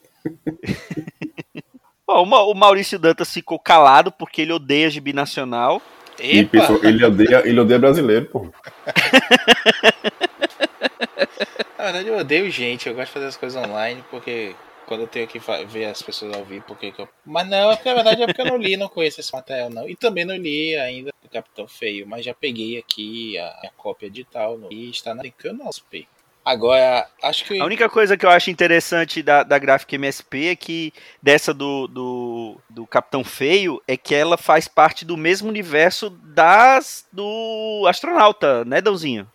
Bom, 2.07 2.23
o 2.23 2.53
Maurício 2.55 2.97
Dantas 2.97 3.33
ficou 3.33 3.59
calado 3.59 4.13
porque 4.13 4.41
ele 4.41 4.53
odeia 4.53 4.89
gibi 4.89 5.11
nacional. 5.11 5.81
E 6.23 6.49
ele, 6.83 7.05
odeia, 7.05 7.41
ele 7.45 7.59
odeia 7.59 7.79
brasileiro, 7.79 8.25
pô. 8.27 8.47
Na 11.77 11.83
verdade, 11.83 12.07
eu 12.07 12.17
odeio 12.17 12.49
gente. 12.49 12.87
Eu 12.87 12.95
gosto 12.95 13.07
de 13.07 13.13
fazer 13.13 13.25
as 13.25 13.35
coisas 13.35 13.61
online 13.61 14.01
porque 14.09 14.55
quando 14.85 15.01
eu 15.01 15.07
tenho 15.07 15.27
que 15.27 15.39
ver 15.67 15.85
as 15.85 16.01
pessoas 16.01 16.33
ao 16.33 16.45
vivo, 16.45 16.63
porque 16.65 16.93
eu... 16.97 17.09
Mas 17.25 17.47
não, 17.47 17.71
é 17.71 17.75
porque 17.75 17.89
na 17.89 17.95
verdade 17.95 18.23
é 18.23 18.25
porque 18.25 18.41
eu 18.41 18.45
não 18.45 18.57
li, 18.57 18.77
não 18.77 18.87
conheço 18.87 19.19
esse 19.19 19.33
material, 19.33 19.69
não. 19.69 19.89
E 19.89 19.95
também 19.95 20.23
não 20.23 20.35
li 20.35 20.75
ainda 20.77 21.13
o 21.23 21.29
Capitão 21.29 21.67
Feio, 21.67 22.07
mas 22.07 22.23
já 22.23 22.33
peguei 22.33 22.77
aqui 22.77 23.37
a, 23.37 23.47
a 23.47 23.69
cópia 23.75 24.09
digital 24.09 24.57
no... 24.57 24.71
e 24.71 24.89
está 24.89 25.13
na 25.13 25.23
Canalsp. 25.29 26.07
Agora, 26.45 27.07
acho 27.21 27.45
que. 27.45 27.59
A 27.59 27.65
única 27.65 27.87
coisa 27.87 28.17
que 28.17 28.25
eu 28.25 28.29
acho 28.29 28.49
interessante 28.49 29.23
da, 29.23 29.43
da 29.43 29.57
gráfica 29.57 29.95
MSP 29.95 30.47
é 30.47 30.55
que 30.55 30.93
dessa 31.21 31.53
do, 31.53 31.87
do, 31.87 32.57
do 32.69 32.85
Capitão 32.85 33.23
Feio 33.23 33.81
é 33.87 33.95
que 33.95 34.13
ela 34.13 34.37
faz 34.37 34.67
parte 34.67 35.05
do 35.05 35.15
mesmo 35.15 35.47
universo 35.47 36.09
das 36.09 37.05
do 37.11 37.85
astronauta, 37.87 38.65
né, 38.65 38.81
Dãozinho? 38.81 39.27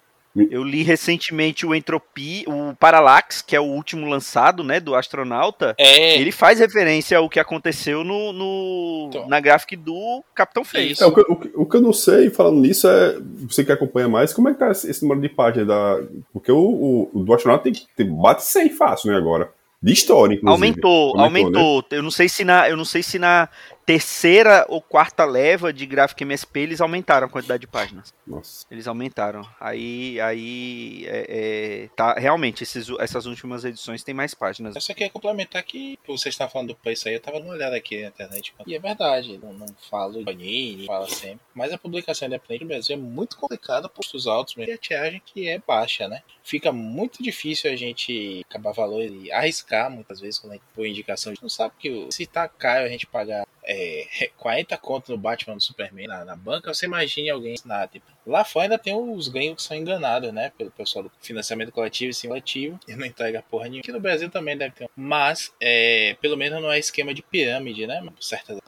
Eu 0.50 0.62
li 0.62 0.82
recentemente 0.82 1.66
o 1.66 1.74
Entropia, 1.74 2.44
o 2.48 2.74
Parallax, 2.76 3.42
que 3.42 3.56
é 3.56 3.60
o 3.60 3.64
último 3.64 4.06
lançado, 4.08 4.62
né, 4.62 4.80
do 4.80 4.94
astronauta. 4.94 5.74
É. 5.78 6.18
Ele 6.18 6.32
faz 6.32 6.58
referência 6.60 7.18
ao 7.18 7.28
que 7.28 7.40
aconteceu 7.40 8.04
no, 8.04 8.32
no 8.32 9.06
então. 9.08 9.28
na 9.28 9.40
gráfica 9.40 9.76
do 9.76 10.22
Capitão 10.34 10.64
Face. 10.64 11.02
É, 11.02 11.06
o, 11.06 11.12
que, 11.12 11.20
o, 11.20 11.62
o, 11.62 11.66
que, 11.66 11.76
eu 11.76 11.80
não 11.80 11.92
sei, 11.92 12.30
falando 12.30 12.60
nisso, 12.60 12.88
é 12.88 13.18
você 13.48 13.64
que 13.64 13.72
acompanha 13.72 14.08
mais, 14.08 14.32
como 14.32 14.48
é 14.48 14.52
que 14.52 14.58
tá 14.58 14.70
esse 14.70 15.02
número 15.02 15.20
de 15.20 15.28
páginas 15.28 15.68
da. 15.68 16.00
Porque 16.32 16.52
o, 16.52 16.58
o, 16.58 17.10
o 17.12 17.24
do 17.24 17.34
astronauta 17.34 17.64
tem, 17.64 17.72
tem, 17.96 18.06
bate 18.06 18.44
100 18.44 18.70
fácil, 18.70 19.10
né, 19.10 19.16
agora. 19.16 19.50
De 19.80 19.92
história, 19.92 20.34
inclusive. 20.34 20.50
Aumentou, 20.52 21.18
aumentou. 21.18 21.46
aumentou. 21.46 21.76
Né? 21.90 21.98
Eu 21.98 22.02
não 22.02 22.10
sei 22.10 22.28
se 22.28 22.44
na, 22.44 22.68
eu 22.68 22.76
não 22.76 22.84
sei 22.84 23.00
se 23.02 23.16
na 23.16 23.48
terceira 23.88 24.66
ou 24.68 24.82
quarta 24.82 25.24
leva 25.24 25.72
de 25.72 25.86
gráfico 25.86 26.22
MSP, 26.22 26.60
eles 26.60 26.80
aumentaram 26.82 27.26
a 27.26 27.30
quantidade 27.30 27.62
de 27.62 27.66
páginas. 27.66 28.12
Nossa. 28.26 28.66
Eles 28.70 28.86
aumentaram. 28.86 29.48
Aí, 29.58 30.20
aí 30.20 31.06
é, 31.06 31.26
é, 31.26 31.88
tá, 31.96 32.12
realmente, 32.12 32.62
esses, 32.62 32.86
essas 33.00 33.24
últimas 33.24 33.64
edições 33.64 34.04
têm 34.04 34.14
mais 34.14 34.34
páginas. 34.34 34.74
Eu 34.74 34.82
só 34.82 34.92
queria 34.92 35.08
complementar 35.08 35.62
que 35.62 35.98
você 36.06 36.28
está 36.28 36.46
falando 36.46 36.68
do 36.68 36.74
preço 36.74 37.08
aí, 37.08 37.14
eu 37.14 37.20
tava 37.20 37.38
dando 37.38 37.46
uma 37.46 37.54
olhada 37.54 37.76
aqui 37.76 38.02
na 38.02 38.08
internet. 38.08 38.52
E 38.66 38.74
é 38.74 38.78
verdade, 38.78 39.38
não, 39.42 39.54
não 39.54 39.66
falo 39.88 40.18
de 40.18 40.24
Panini, 40.24 40.84
fala 40.84 41.08
sempre. 41.08 41.40
Mas 41.54 41.72
a 41.72 41.78
publicação 41.78 42.28
independente 42.28 42.64
do 42.64 42.68
Brasil 42.68 42.94
é 42.94 42.98
muito 42.98 43.38
complicada 43.38 43.88
por 43.88 44.02
custos 44.02 44.26
altos 44.26 44.54
mesmo. 44.54 44.70
E 44.70 44.74
a 44.74 44.78
tiagem 44.78 45.22
que 45.24 45.48
é 45.48 45.62
baixa, 45.66 46.06
né? 46.06 46.22
Fica 46.42 46.70
muito 46.72 47.22
difícil 47.22 47.72
a 47.72 47.76
gente 47.76 48.44
acabar 48.50 48.72
valor 48.72 49.02
e 49.02 49.32
arriscar 49.32 49.90
muitas 49.90 50.20
vezes 50.20 50.38
quando 50.38 50.52
a 50.52 50.54
gente 50.56 50.66
põe 50.74 50.90
indicação. 50.90 51.30
A 51.30 51.34
gente 51.34 51.42
não 51.42 51.48
sabe 51.48 51.72
que 51.78 52.06
se 52.10 52.26
tá 52.26 52.46
caro 52.46 52.84
a 52.84 52.88
gente 52.88 53.06
pagar 53.06 53.46
é, 53.68 54.30
40 54.38 54.76
conto 54.78 55.12
no 55.12 55.18
Batman 55.18 55.54
do 55.54 55.62
Superman 55.62 56.06
na, 56.06 56.24
na, 56.24 56.34
banca, 56.34 56.72
você 56.72 56.86
imagine 56.86 57.28
alguém 57.28 57.54
na 57.66 57.86
tipo, 57.86 58.06
lá 58.26 58.42
fora 58.42 58.64
ainda 58.64 58.78
tem 58.78 58.94
os 58.94 59.28
ganhos 59.28 59.56
que 59.56 59.62
são 59.62 59.76
enganados, 59.76 60.32
né? 60.32 60.50
Pelo 60.56 60.70
pessoal 60.70 61.04
do 61.04 61.12
financiamento 61.20 61.70
coletivo 61.70 62.10
e 62.10 62.14
simulativo 62.14 62.80
e 62.88 62.96
não 62.96 63.04
entrega 63.04 63.42
porra 63.42 63.64
nenhuma. 63.64 63.80
Aqui 63.80 63.92
no 63.92 64.00
Brasil 64.00 64.30
também 64.30 64.56
deve 64.56 64.74
ter. 64.74 64.88
Mas, 64.96 65.52
é, 65.60 66.16
pelo 66.20 66.36
menos 66.36 66.62
não 66.62 66.72
é 66.72 66.78
esquema 66.78 67.12
de 67.12 67.20
pirâmide, 67.20 67.86
né? 67.86 68.02
Certas. 68.18 68.58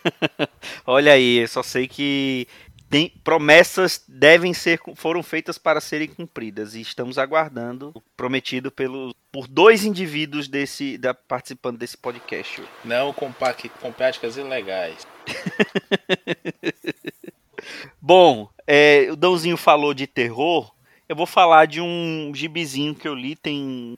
Olha 0.86 1.12
aí, 1.12 1.38
eu 1.38 1.48
só 1.48 1.62
sei 1.62 1.86
que 1.86 2.48
tem, 2.90 3.08
promessas 3.22 4.02
devem 4.08 4.52
ser 4.52 4.80
foram 4.96 5.22
feitas 5.22 5.56
para 5.56 5.80
serem 5.80 6.08
cumpridas 6.08 6.74
e 6.74 6.80
estamos 6.80 7.18
aguardando 7.18 7.92
o 7.94 8.00
prometido 8.16 8.68
pelo, 8.68 9.14
por 9.30 9.46
dois 9.46 9.84
indivíduos 9.84 10.48
desse 10.48 10.98
da, 10.98 11.14
participando 11.14 11.78
desse 11.78 11.96
podcast. 11.96 12.60
Não 12.84 13.12
com, 13.12 13.32
com 13.80 13.92
práticas 13.92 14.36
ilegais. 14.36 15.06
Bom, 18.02 18.50
é, 18.66 19.06
o 19.10 19.14
Dãozinho 19.14 19.56
falou 19.56 19.94
de 19.94 20.08
terror. 20.08 20.74
Eu 21.08 21.14
vou 21.14 21.26
falar 21.26 21.66
de 21.66 21.80
um 21.80 22.32
gibizinho 22.34 22.94
que 22.94 23.06
eu 23.06 23.14
li 23.14 23.36
tem 23.36 23.96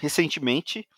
recentemente 0.00 0.88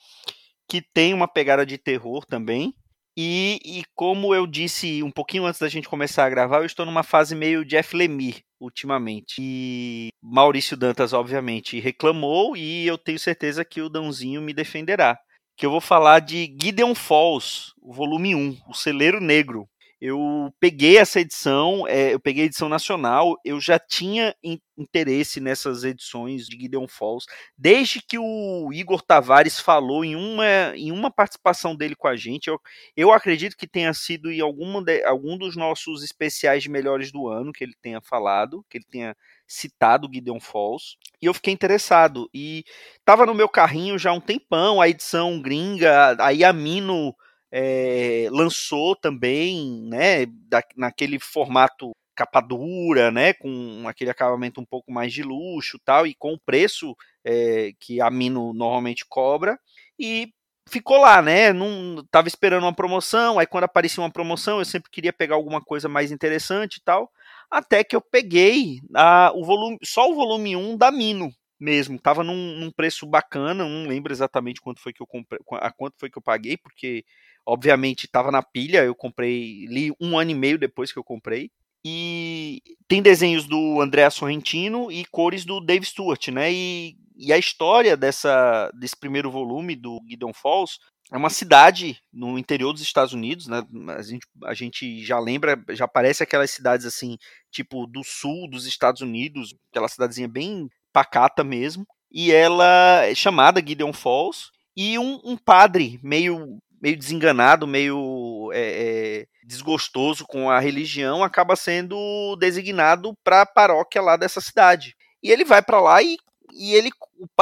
que 0.68 0.80
tem 0.80 1.12
uma 1.12 1.28
pegada 1.28 1.66
de 1.66 1.76
terror 1.76 2.24
também 2.24 2.74
e, 3.16 3.58
e, 3.64 3.84
como 3.94 4.34
eu 4.34 4.46
disse 4.46 5.02
um 5.02 5.10
pouquinho 5.10 5.46
antes 5.46 5.58
da 5.58 5.68
gente 5.68 5.88
começar 5.88 6.26
a 6.26 6.30
gravar, 6.30 6.58
eu 6.58 6.66
estou 6.66 6.84
numa 6.84 7.02
fase 7.02 7.34
meio 7.34 7.64
Jeff 7.64 7.96
Lemire 7.96 8.44
ultimamente. 8.60 9.36
E 9.40 10.08
Maurício 10.22 10.76
Dantas, 10.76 11.14
obviamente, 11.14 11.80
reclamou 11.80 12.56
e 12.56 12.86
eu 12.86 12.98
tenho 12.98 13.18
certeza 13.18 13.64
que 13.64 13.80
o 13.80 13.88
Dãozinho 13.88 14.42
me 14.42 14.52
defenderá. 14.52 15.18
Que 15.56 15.64
eu 15.64 15.70
vou 15.70 15.80
falar 15.80 16.20
de 16.20 16.54
Gideon 16.60 16.94
Falls, 16.94 17.72
volume 17.82 18.34
1, 18.34 18.58
o 18.68 18.74
Celeiro 18.74 19.20
Negro. 19.20 19.66
Eu 19.98 20.52
peguei 20.60 20.98
essa 20.98 21.20
edição, 21.20 21.88
é, 21.88 22.12
eu 22.12 22.20
peguei 22.20 22.42
a 22.42 22.46
edição 22.46 22.68
nacional, 22.68 23.34
eu 23.42 23.58
já 23.58 23.78
tinha 23.78 24.34
interesse 24.76 25.40
nessas 25.40 25.84
edições 25.84 26.46
de 26.46 26.58
Gideon 26.60 26.86
Falls, 26.86 27.24
desde 27.56 28.02
que 28.02 28.18
o 28.18 28.70
Igor 28.74 29.00
Tavares 29.00 29.58
falou 29.58 30.04
em 30.04 30.14
uma, 30.14 30.76
em 30.76 30.92
uma 30.92 31.10
participação 31.10 31.74
dele 31.74 31.96
com 31.96 32.08
a 32.08 32.14
gente. 32.14 32.48
Eu, 32.48 32.60
eu 32.94 33.10
acredito 33.10 33.56
que 33.56 33.66
tenha 33.66 33.94
sido 33.94 34.30
em 34.30 34.40
alguma 34.40 34.82
de, 34.82 35.02
algum 35.04 35.38
dos 35.38 35.56
nossos 35.56 36.02
especiais 36.02 36.62
de 36.62 36.68
melhores 36.68 37.10
do 37.10 37.26
ano 37.28 37.50
que 37.50 37.64
ele 37.64 37.74
tenha 37.80 38.00
falado, 38.02 38.62
que 38.68 38.76
ele 38.76 38.86
tenha 38.90 39.16
citado 39.48 40.10
Gideon 40.12 40.40
Falls, 40.40 40.96
e 41.22 41.26
eu 41.26 41.32
fiquei 41.32 41.54
interessado. 41.54 42.28
E 42.34 42.64
estava 42.98 43.24
no 43.24 43.34
meu 43.34 43.48
carrinho 43.48 43.98
já 43.98 44.10
há 44.10 44.12
um 44.14 44.20
tempão, 44.20 44.78
a 44.78 44.88
edição 44.90 45.40
gringa, 45.40 46.16
a 46.20 46.52
Mino 46.52 47.14
é, 47.50 48.28
lançou 48.30 48.96
também, 48.96 49.82
né, 49.88 50.26
da, 50.26 50.62
naquele 50.76 51.18
formato 51.18 51.92
capa 52.14 52.40
dura, 52.40 53.10
né, 53.10 53.34
com 53.34 53.84
aquele 53.86 54.10
acabamento 54.10 54.60
um 54.60 54.64
pouco 54.64 54.90
mais 54.90 55.12
de 55.12 55.22
luxo 55.22 55.78
tal, 55.84 56.06
e 56.06 56.14
com 56.14 56.32
o 56.32 56.40
preço 56.40 56.96
é, 57.24 57.72
que 57.78 58.00
a 58.00 58.10
Mino 58.10 58.54
normalmente 58.54 59.04
cobra, 59.06 59.58
e 59.98 60.30
ficou 60.68 60.98
lá, 60.98 61.20
né, 61.22 61.52
não 61.52 62.04
tava 62.10 62.28
esperando 62.28 62.64
uma 62.64 62.74
promoção, 62.74 63.38
aí 63.38 63.46
quando 63.46 63.64
aparecia 63.64 64.02
uma 64.02 64.10
promoção 64.10 64.58
eu 64.58 64.64
sempre 64.64 64.90
queria 64.90 65.12
pegar 65.12 65.34
alguma 65.36 65.60
coisa 65.60 65.88
mais 65.88 66.10
interessante 66.10 66.76
e 66.76 66.82
tal, 66.82 67.10
até 67.50 67.84
que 67.84 67.94
eu 67.94 68.00
peguei 68.00 68.80
a, 68.94 69.30
o 69.34 69.44
volume, 69.44 69.78
só 69.84 70.10
o 70.10 70.14
volume 70.14 70.56
1 70.56 70.76
da 70.76 70.90
Mino, 70.90 71.30
mesmo. 71.58 71.98
Tava 71.98 72.22
num, 72.22 72.56
num, 72.58 72.70
preço 72.70 73.06
bacana, 73.06 73.64
não 73.66 73.88
lembro 73.88 74.12
exatamente 74.12 74.60
quanto 74.60 74.80
foi 74.80 74.92
que 74.92 75.02
eu 75.02 75.06
comprei, 75.06 75.40
a 75.52 75.72
quanto 75.72 75.96
foi 75.98 76.10
que 76.10 76.18
eu 76.18 76.22
paguei, 76.22 76.56
porque 76.56 77.04
obviamente 77.46 78.06
estava 78.06 78.30
na 78.30 78.42
pilha, 78.42 78.84
eu 78.84 78.94
comprei, 78.94 79.66
li 79.66 79.92
um 80.00 80.18
ano 80.18 80.32
e 80.32 80.34
meio 80.34 80.58
depois 80.58 80.92
que 80.92 80.98
eu 80.98 81.04
comprei. 81.04 81.50
E 81.84 82.60
tem 82.88 83.00
desenhos 83.00 83.46
do 83.46 83.80
André 83.80 84.10
Sorrentino 84.10 84.90
e 84.90 85.04
cores 85.04 85.44
do 85.44 85.60
Dave 85.60 85.86
Stewart, 85.86 86.28
né? 86.28 86.52
E, 86.52 86.96
e 87.16 87.32
a 87.32 87.38
história 87.38 87.96
dessa, 87.96 88.68
desse 88.74 88.96
primeiro 88.96 89.30
volume 89.30 89.76
do 89.76 90.00
Gideon 90.08 90.32
Falls 90.32 90.80
é 91.12 91.16
uma 91.16 91.30
cidade 91.30 92.00
no 92.12 92.36
interior 92.36 92.72
dos 92.72 92.82
Estados 92.82 93.12
Unidos, 93.12 93.46
né? 93.46 93.62
A 93.96 94.02
gente, 94.02 94.26
a 94.44 94.54
gente 94.54 95.04
já 95.04 95.20
lembra, 95.20 95.62
já 95.70 95.86
parece 95.86 96.24
aquelas 96.24 96.50
cidades 96.50 96.84
assim, 96.84 97.16
tipo 97.52 97.86
do 97.86 98.02
sul 98.02 98.50
dos 98.50 98.66
Estados 98.66 99.00
Unidos, 99.00 99.54
aquela 99.70 99.86
cidadezinha 99.86 100.26
bem 100.26 100.68
pacata 100.92 101.44
mesmo. 101.44 101.86
E 102.10 102.32
ela 102.32 103.04
é 103.04 103.14
chamada 103.14 103.64
Gideon 103.64 103.92
Falls. 103.92 104.50
E 104.76 104.98
um, 104.98 105.20
um 105.24 105.36
padre 105.36 105.98
meio 106.02 106.58
meio 106.80 106.96
desenganado, 106.96 107.66
meio 107.66 108.50
é, 108.52 108.60
é, 108.60 109.26
desgostoso 109.44 110.24
com 110.26 110.50
a 110.50 110.58
religião, 110.58 111.22
acaba 111.22 111.56
sendo 111.56 112.36
designado 112.36 113.14
para 113.24 113.42
a 113.42 113.46
paróquia 113.46 114.02
lá 114.02 114.16
dessa 114.16 114.40
cidade. 114.40 114.94
E 115.22 115.30
ele 115.30 115.44
vai 115.44 115.62
para 115.62 115.80
lá 115.80 116.02
e, 116.02 116.16
e 116.52 116.74
ele, 116.74 116.90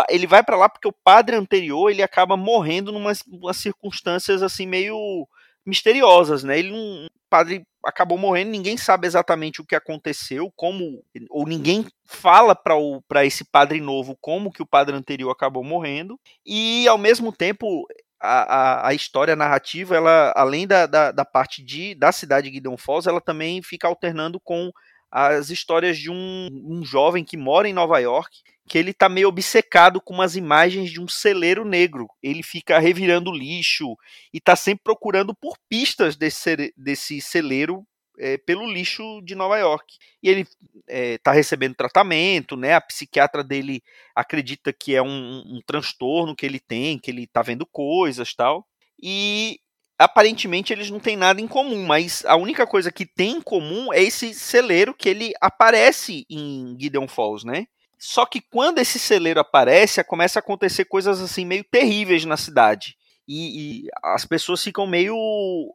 ele 0.09 0.27
vai 0.27 0.43
para 0.43 0.57
lá 0.57 0.69
porque 0.69 0.89
o 0.89 0.95
padre 1.05 1.37
anterior 1.37 1.91
ele 1.91 2.03
acaba 2.03 2.37
morrendo 2.37 2.93
em 2.93 2.97
umas, 2.97 3.23
umas 3.27 3.57
circunstâncias 3.57 4.43
assim 4.43 4.67
meio 4.67 5.27
misteriosas, 5.67 6.45
né? 6.45 6.59
Ele 6.59 6.71
não, 6.71 7.07
o 7.07 7.09
padre 7.31 7.65
acabou 7.85 8.17
morrendo, 8.17 8.51
ninguém 8.51 8.77
sabe 8.77 9.07
exatamente 9.07 9.61
o 9.61 9.67
que 9.67 9.75
aconteceu, 9.75 10.53
como 10.57 11.03
ou 11.31 11.47
ninguém 11.47 11.87
fala 12.07 12.55
para 12.55 13.25
esse 13.25 13.45
padre 13.45 13.81
novo 13.81 14.17
como 14.21 14.53
que 14.53 14.63
o 14.63 14.67
padre 14.67 14.95
anterior 14.95 15.31
acabou 15.31 15.65
morrendo 15.65 16.19
e 16.45 16.87
ao 16.89 16.99
mesmo 16.99 17.33
tempo 17.33 17.87
a, 18.25 18.89
a, 18.89 18.95
história 18.95 19.37
narrativa, 19.37 19.95
ela, 19.95 20.33
além 20.37 20.67
da, 20.67 20.87
da, 20.87 21.13
da, 21.13 21.25
parte 21.25 21.63
de, 21.63 21.95
da 21.95 22.11
cidade 22.11 22.49
de 22.49 22.55
Gideon 22.55 22.77
Falls, 22.77 23.09
ela 23.09 23.21
também 23.21 23.63
fica 23.63 23.87
alternando 23.87 24.41
com 24.41 24.71
as 25.11 25.51
histórias 25.51 25.99
de 25.99 26.11
um, 26.11 26.49
um 26.53 26.85
jovem 26.85 27.25
que 27.25 27.37
mora 27.37 27.69
em 27.69 27.73
Nova 27.73 27.99
York, 27.99 28.37
que 28.67 28.79
ele 28.79 28.93
tá 28.93 29.09
meio 29.09 29.29
obcecado 29.29 30.01
com 30.01 30.15
umas 30.15 30.35
imagens 30.37 30.91
de 30.91 31.01
um 31.01 31.07
celeiro 31.07 31.65
negro. 31.65 32.09
Ele 32.23 32.43
fica 32.43 32.79
revirando 32.79 33.31
lixo 33.31 33.95
e 34.33 34.41
tá 34.41 34.57
sempre 34.57 34.83
procurando 34.83 35.35
por 35.35 35.57
pistas 35.69 36.17
desse, 36.17 36.73
desse 36.77 37.21
celeiro 37.21 37.87
é, 38.19 38.37
pelo 38.39 38.71
lixo 38.71 39.21
de 39.23 39.35
Nova 39.35 39.59
York. 39.59 39.97
E 40.23 40.29
ele 40.29 40.47
está 40.89 41.33
é, 41.33 41.35
recebendo 41.35 41.75
tratamento, 41.75 42.57
né? 42.57 42.75
A 42.75 42.81
psiquiatra 42.81 43.43
dele 43.43 43.83
acredita 44.15 44.73
que 44.73 44.95
é 44.95 45.03
um, 45.03 45.43
um 45.47 45.61
transtorno 45.67 46.35
que 46.35 46.47
ele 46.47 46.61
tem, 46.61 46.99
que 46.99 47.11
ele 47.11 47.25
está 47.25 47.43
vendo 47.43 47.67
coisas 47.67 48.35
tal. 48.35 48.67
E 49.03 49.61
aparentemente 49.99 50.73
eles 50.73 50.91
não 50.91 50.99
têm 51.01 51.17
nada 51.17 51.41
em 51.41 51.49
comum, 51.49 51.85
mas 51.85 52.25
a 52.27 52.37
única 52.37 52.67
coisa 52.67 52.91
que 52.91 53.07
tem 53.07 53.37
em 53.37 53.41
comum 53.41 53.93
é 53.93 54.03
esse 54.03 54.35
celeiro 54.35 54.95
que 54.95 55.09
ele 55.09 55.33
aparece 55.41 56.27
em 56.29 56.77
Gideon 56.79 57.09
Falls, 57.09 57.45
né? 57.45 57.67
Só 57.99 58.27
que 58.27 58.41
quando 58.41 58.81
esse 58.81 58.99
celeiro 58.99 59.41
aparece, 59.41 60.03
começa 60.05 60.39
a 60.39 60.41
acontecer 60.41 60.85
coisas 60.85 61.21
assim 61.21 61.45
meio 61.45 61.65
terríveis 61.65 62.25
na 62.25 62.37
cidade. 62.37 62.97
E, 63.27 63.85
e 63.87 63.89
as 64.03 64.25
pessoas 64.25 64.63
ficam 64.63 64.87
meio 64.87 65.17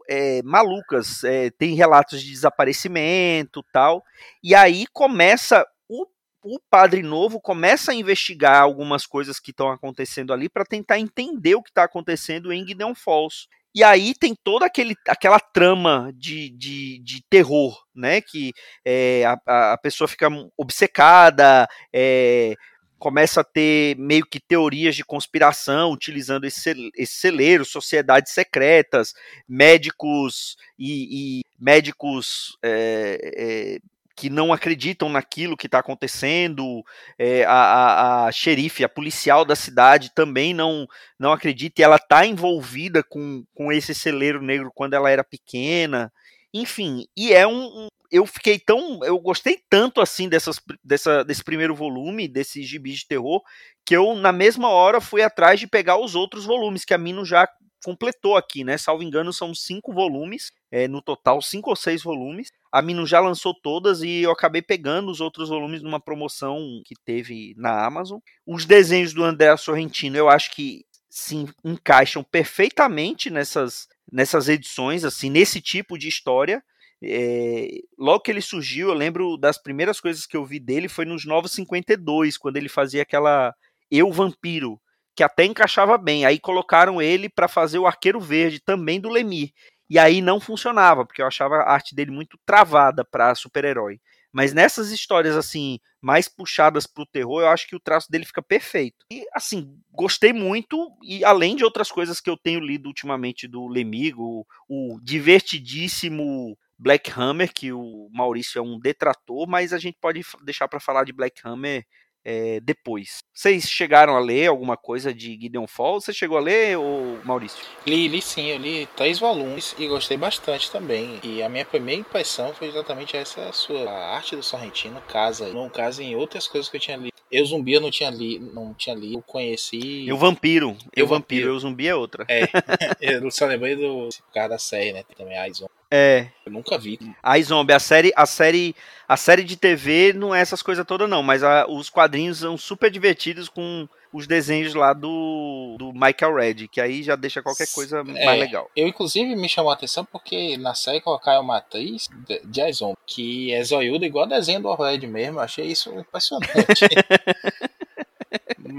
é, 0.10 0.42
malucas. 0.44 1.24
É, 1.24 1.50
tem 1.52 1.76
relatos 1.76 2.22
de 2.22 2.32
desaparecimento 2.32 3.64
tal. 3.72 4.04
E 4.44 4.54
aí 4.54 4.86
começa 4.94 5.66
o, 5.88 6.06
o 6.44 6.60
padre 6.70 7.02
novo 7.02 7.42
começa 7.42 7.92
a 7.92 7.96
investigar 7.96 8.62
algumas 8.62 9.06
coisas 9.06 9.40
que 9.40 9.52
estão 9.52 9.72
acontecendo 9.72 10.32
ali 10.32 10.48
para 10.48 10.64
tentar 10.64 11.00
entender 11.00 11.56
o 11.56 11.64
que 11.64 11.70
está 11.70 11.84
acontecendo 11.84 12.54
em 12.54 12.66
Gideon 12.66 12.96
Falls. 12.96 13.48
E 13.74 13.84
aí 13.84 14.14
tem 14.16 14.34
toda 14.44 14.66
aquele, 14.66 14.96
aquela 15.08 15.40
trama 15.40 16.12
de, 16.16 16.50
de, 16.50 17.00
de 17.04 17.24
terror, 17.30 17.80
né? 17.96 18.20
Que 18.20 18.52
é, 18.84 19.24
a, 19.26 19.74
a 19.74 19.78
pessoa 19.78 20.08
fica 20.08 20.28
obcecada, 20.58 21.68
é, 21.94 22.56
começa 23.00 23.42
a 23.42 23.44
ter 23.44 23.98
meio 23.98 24.26
que 24.26 24.40
teorias 24.40 24.96
de 24.96 25.04
conspiração 25.04 25.92
utilizando 25.92 26.46
esse, 26.46 26.92
esse 26.96 27.14
celeiro, 27.14 27.66
sociedades 27.66 28.34
secretas, 28.34 29.14
médicos 29.48 30.58
e, 30.78 31.40
e 31.40 31.46
médicos 31.60 32.58
é, 32.62 33.20
é, 33.36 33.80
que 34.16 34.30
não 34.30 34.52
acreditam 34.52 35.08
naquilo 35.08 35.56
que 35.56 35.66
está 35.66 35.80
acontecendo, 35.80 36.84
é, 37.18 37.46
a, 37.46 37.54
a, 37.54 38.26
a, 38.26 38.32
xerife, 38.34 38.84
a 38.84 38.90
policial 38.90 39.46
da 39.46 39.56
cidade 39.56 40.12
também 40.14 40.54
não, 40.54 40.86
não 41.18 41.32
acredita 41.32 41.82
e 41.82 41.84
ela 41.86 41.96
está 41.96 42.26
envolvida 42.26 43.02
com, 43.02 43.46
com 43.56 43.72
esse 43.72 43.96
celeiro 43.96 44.42
negro 44.42 44.72
quando 44.76 44.94
ela 44.94 45.10
era 45.10 45.24
pequena. 45.24 46.12
Enfim, 46.54 47.08
e 47.16 47.32
é 47.32 47.48
um, 47.48 47.88
eu 48.12 48.26
fiquei 48.26 48.60
tão. 48.60 49.00
Eu 49.04 49.20
gostei 49.20 49.62
tanto 49.70 50.02
assim 50.02 50.28
dessas, 50.28 50.60
dessa, 50.84 51.24
desse 51.24 51.44
primeiro 51.44 51.76
volume, 51.76 52.28
desse 52.28 52.64
gibi 52.64 52.94
de 52.94 53.08
terror, 53.08 53.42
que 53.86 53.96
eu, 53.96 54.16
na 54.16 54.32
mesma 54.32 54.70
hora, 54.70 55.02
fui 55.02 55.22
atrás 55.22 55.60
de 55.60 55.68
pegar 55.68 55.98
os 55.98 56.16
outros 56.16 56.46
volumes, 56.46 56.86
que 56.86 56.94
a 56.94 56.98
Mino 56.98 57.26
já 57.26 57.48
completou 57.84 58.36
aqui, 58.36 58.64
né? 58.64 58.78
Salvo 58.78 59.04
engano, 59.04 59.32
são 59.32 59.54
cinco 59.56 59.94
volumes, 59.94 60.52
é, 60.72 60.88
no 60.88 61.02
total, 61.02 61.42
cinco 61.42 61.70
ou 61.70 61.76
seis 61.76 62.04
volumes. 62.04 62.52
A 62.72 62.82
Mino 62.82 63.06
já 63.06 63.20
lançou 63.20 63.54
todas 63.54 64.02
e 64.04 64.22
eu 64.22 64.32
acabei 64.32 64.62
pegando 64.62 65.10
os 65.10 65.22
outros 65.22 65.50
volumes 65.50 65.82
numa 65.82 66.00
promoção 66.00 66.82
que 66.86 66.96
teve 67.06 67.54
na 67.58 67.86
Amazon. 67.86 68.20
Os 68.46 68.66
desenhos 68.66 69.14
do 69.14 69.24
André 69.24 69.56
Sorrentino, 69.58 70.18
eu 70.18 70.30
acho 70.30 70.52
que 70.52 70.86
se 71.10 71.46
encaixam 71.64 72.24
perfeitamente 72.24 73.30
nessas, 73.30 73.88
nessas 74.12 74.48
edições, 74.48 75.04
assim, 75.04 75.30
nesse 75.30 75.60
tipo 75.60 75.98
de 75.98 76.08
história. 76.08 76.64
É, 77.02 77.68
logo 77.98 78.22
que 78.22 78.32
ele 78.32 78.42
surgiu, 78.42 78.90
eu 78.90 78.94
lembro 78.94 79.38
das 79.38 79.58
primeiras 79.58 80.02
coisas 80.02 80.26
que 80.26 80.36
eu 80.36 80.46
vi 80.46 80.60
dele 80.60 80.90
foi 80.90 81.06
nos 81.06 81.26
Novos 81.26 81.52
52, 81.54 82.38
quando 82.38 82.58
ele 82.58 82.70
fazia 82.70 83.02
aquela 83.02 83.54
Eu 83.90 84.12
Vampiro, 84.12 84.80
que 85.16 85.24
até 85.24 85.46
encaixava 85.46 85.98
bem. 85.98 86.26
Aí 86.26 86.40
colocaram 86.40 87.02
ele 87.02 87.30
para 87.30 87.48
fazer 87.48 87.80
o 87.80 87.88
Arqueiro 87.88 88.20
Verde, 88.20 88.60
também 88.60 89.00
do 89.00 89.10
Lemir. 89.10 89.54
E 89.90 89.98
aí 89.98 90.22
não 90.22 90.40
funcionava, 90.40 91.06
porque 91.06 91.22
eu 91.22 91.26
achava 91.26 91.56
a 91.56 91.72
arte 91.74 91.96
dele 91.96 92.12
muito 92.12 92.38
travada 92.46 93.04
para 93.04 93.34
super-herói. 93.34 94.00
Mas 94.32 94.54
nessas 94.54 94.92
histórias 94.92 95.36
assim, 95.36 95.80
mais 96.00 96.28
puxadas 96.28 96.86
pro 96.86 97.06
terror, 97.06 97.42
eu 97.42 97.48
acho 97.48 97.68
que 97.68 97.76
o 97.76 97.80
traço 97.80 98.12
dele 98.12 98.26
fica 98.26 98.44
perfeito. 98.44 99.06
E 99.12 99.26
assim, 99.34 99.76
gostei 99.92 100.32
muito 100.32 100.92
e 101.02 101.26
além 101.26 101.56
de 101.56 101.64
outras 101.64 101.92
coisas 101.92 102.22
que 102.22 102.30
eu 102.30 102.38
tenho 102.38 102.60
lido 102.60 102.86
ultimamente 102.86 103.48
do 103.48 103.68
Lemigo, 103.68 104.46
o 104.68 105.00
divertidíssimo 105.02 106.56
Black 106.80 107.12
Hammer, 107.12 107.54
que 107.54 107.74
o 107.74 108.10
Maurício 108.14 108.58
é 108.58 108.62
um 108.62 108.80
detrator, 108.80 109.46
mas 109.48 109.74
a 109.74 109.78
gente 109.78 109.98
pode 110.00 110.22
deixar 110.44 110.68
para 110.70 110.80
falar 110.80 111.04
de 111.04 111.12
Black 111.12 111.42
Hammer 111.44 111.86
é, 112.24 112.60
depois. 112.62 113.20
Vocês 113.34 113.70
chegaram 113.70 114.16
a 114.16 114.20
ler 114.20 114.48
alguma 114.48 114.78
coisa 114.78 115.14
de 115.14 115.38
Gideon 115.40 115.68
Falls? 115.68 116.06
Você 116.06 116.14
chegou 116.14 116.38
a 116.38 116.42
ler, 116.42 116.78
ou 116.78 117.20
Maurício? 117.24 117.64
Li, 117.86 118.08
li 118.08 118.22
sim, 118.22 118.48
eu 118.48 118.58
li 118.58 118.88
três 118.96 119.20
volumes 119.20 119.76
e 119.78 119.88
gostei 119.88 120.18
bastante 120.18 120.72
também. 120.72 121.20
E 121.24 121.42
a 121.42 121.50
minha 121.50 121.66
primeira 121.66 122.02
impressão 122.02 122.54
foi 122.54 122.68
exatamente 122.68 123.18
essa 123.18 123.52
sua. 123.52 123.90
A 123.90 124.16
arte 124.16 124.36
do 124.36 124.44
Sorrentino 124.44 125.02
casa, 125.02 125.52
não 125.54 125.70
casa 125.70 126.04
em 126.04 126.16
outras 126.16 126.48
coisas 126.48 126.70
que 126.70 126.78
eu 126.78 126.82
tinha 126.82 126.98
lido. 126.98 127.14
Eu 127.32 127.46
zumbi 127.46 127.74
eu 127.74 127.82
não 127.82 127.92
tinha 127.92 128.10
li, 128.10 128.40
não 128.40 128.74
tinha 128.74 128.96
lido, 128.96 129.18
eu 129.18 129.22
conheci. 129.22 130.08
Eu 130.08 130.18
vampiro. 130.18 130.76
Eu, 130.96 131.04
eu 131.04 131.08
vampiro, 131.08 131.50
eu 131.50 131.60
zumbi 131.60 131.88
é 131.88 131.96
outra. 131.96 132.26
É. 132.28 132.42
eu 133.00 133.30
só 133.32 133.46
lembrei 133.46 133.76
do 133.76 134.10
cara 134.34 134.50
da 134.50 134.58
série, 134.58 134.94
né? 134.94 135.04
Tem 135.04 135.16
também 135.16 135.38
a 135.38 135.44
Aizon. 135.44 135.68
É. 135.92 136.28
Eu 136.46 136.52
nunca 136.52 136.78
vi. 136.78 137.00
A 137.22 137.40
Zombie, 137.42 137.74
a 137.74 137.80
série, 137.80 138.14
a 138.16 138.26
série, 138.26 138.76
a 139.08 139.18
série 139.18 139.44
de 139.44 139.58
TV 139.58 140.14
não 140.14 140.34
é 140.36 140.40
essas 140.40 140.62
coisas 140.62 140.86
todas 140.86 141.10
não, 141.10 141.24
mas 141.24 141.44
a, 141.44 141.66
os 141.68 141.90
quadrinhos 141.90 142.40
são 142.40 142.58
super 142.58 142.92
divertidos 142.92 143.50
com 143.50 143.88
os 144.14 144.28
desenhos 144.28 144.74
lá 144.74 144.94
do, 144.94 145.76
do 145.78 145.92
Michael 145.94 146.36
Red, 146.36 146.68
que 146.68 146.82
aí 146.82 147.02
já 147.02 147.16
deixa 147.16 147.42
qualquer 147.42 147.68
coisa 147.74 148.00
é, 148.00 148.26
mais 148.26 148.40
legal. 148.40 148.70
Eu 148.76 148.88
inclusive 148.88 149.36
me 149.36 149.50
chamou 149.50 149.72
a 149.72 149.76
atenção 149.76 150.06
porque 150.06 150.58
na 150.58 150.76
série 150.76 151.02
colocaram 151.02 151.42
uma 151.42 151.58
atriz 151.58 152.08
de, 152.28 152.40
de 152.46 152.62
que 153.06 153.52
é 153.54 153.64
zoiuda 153.64 154.06
igual 154.06 154.28
desenho 154.28 154.62
do 154.62 154.74
Red 154.76 155.08
mesmo, 155.08 155.40
eu 155.40 155.44
achei 155.44 155.66
isso 155.66 155.92
impressionante. 155.98 156.86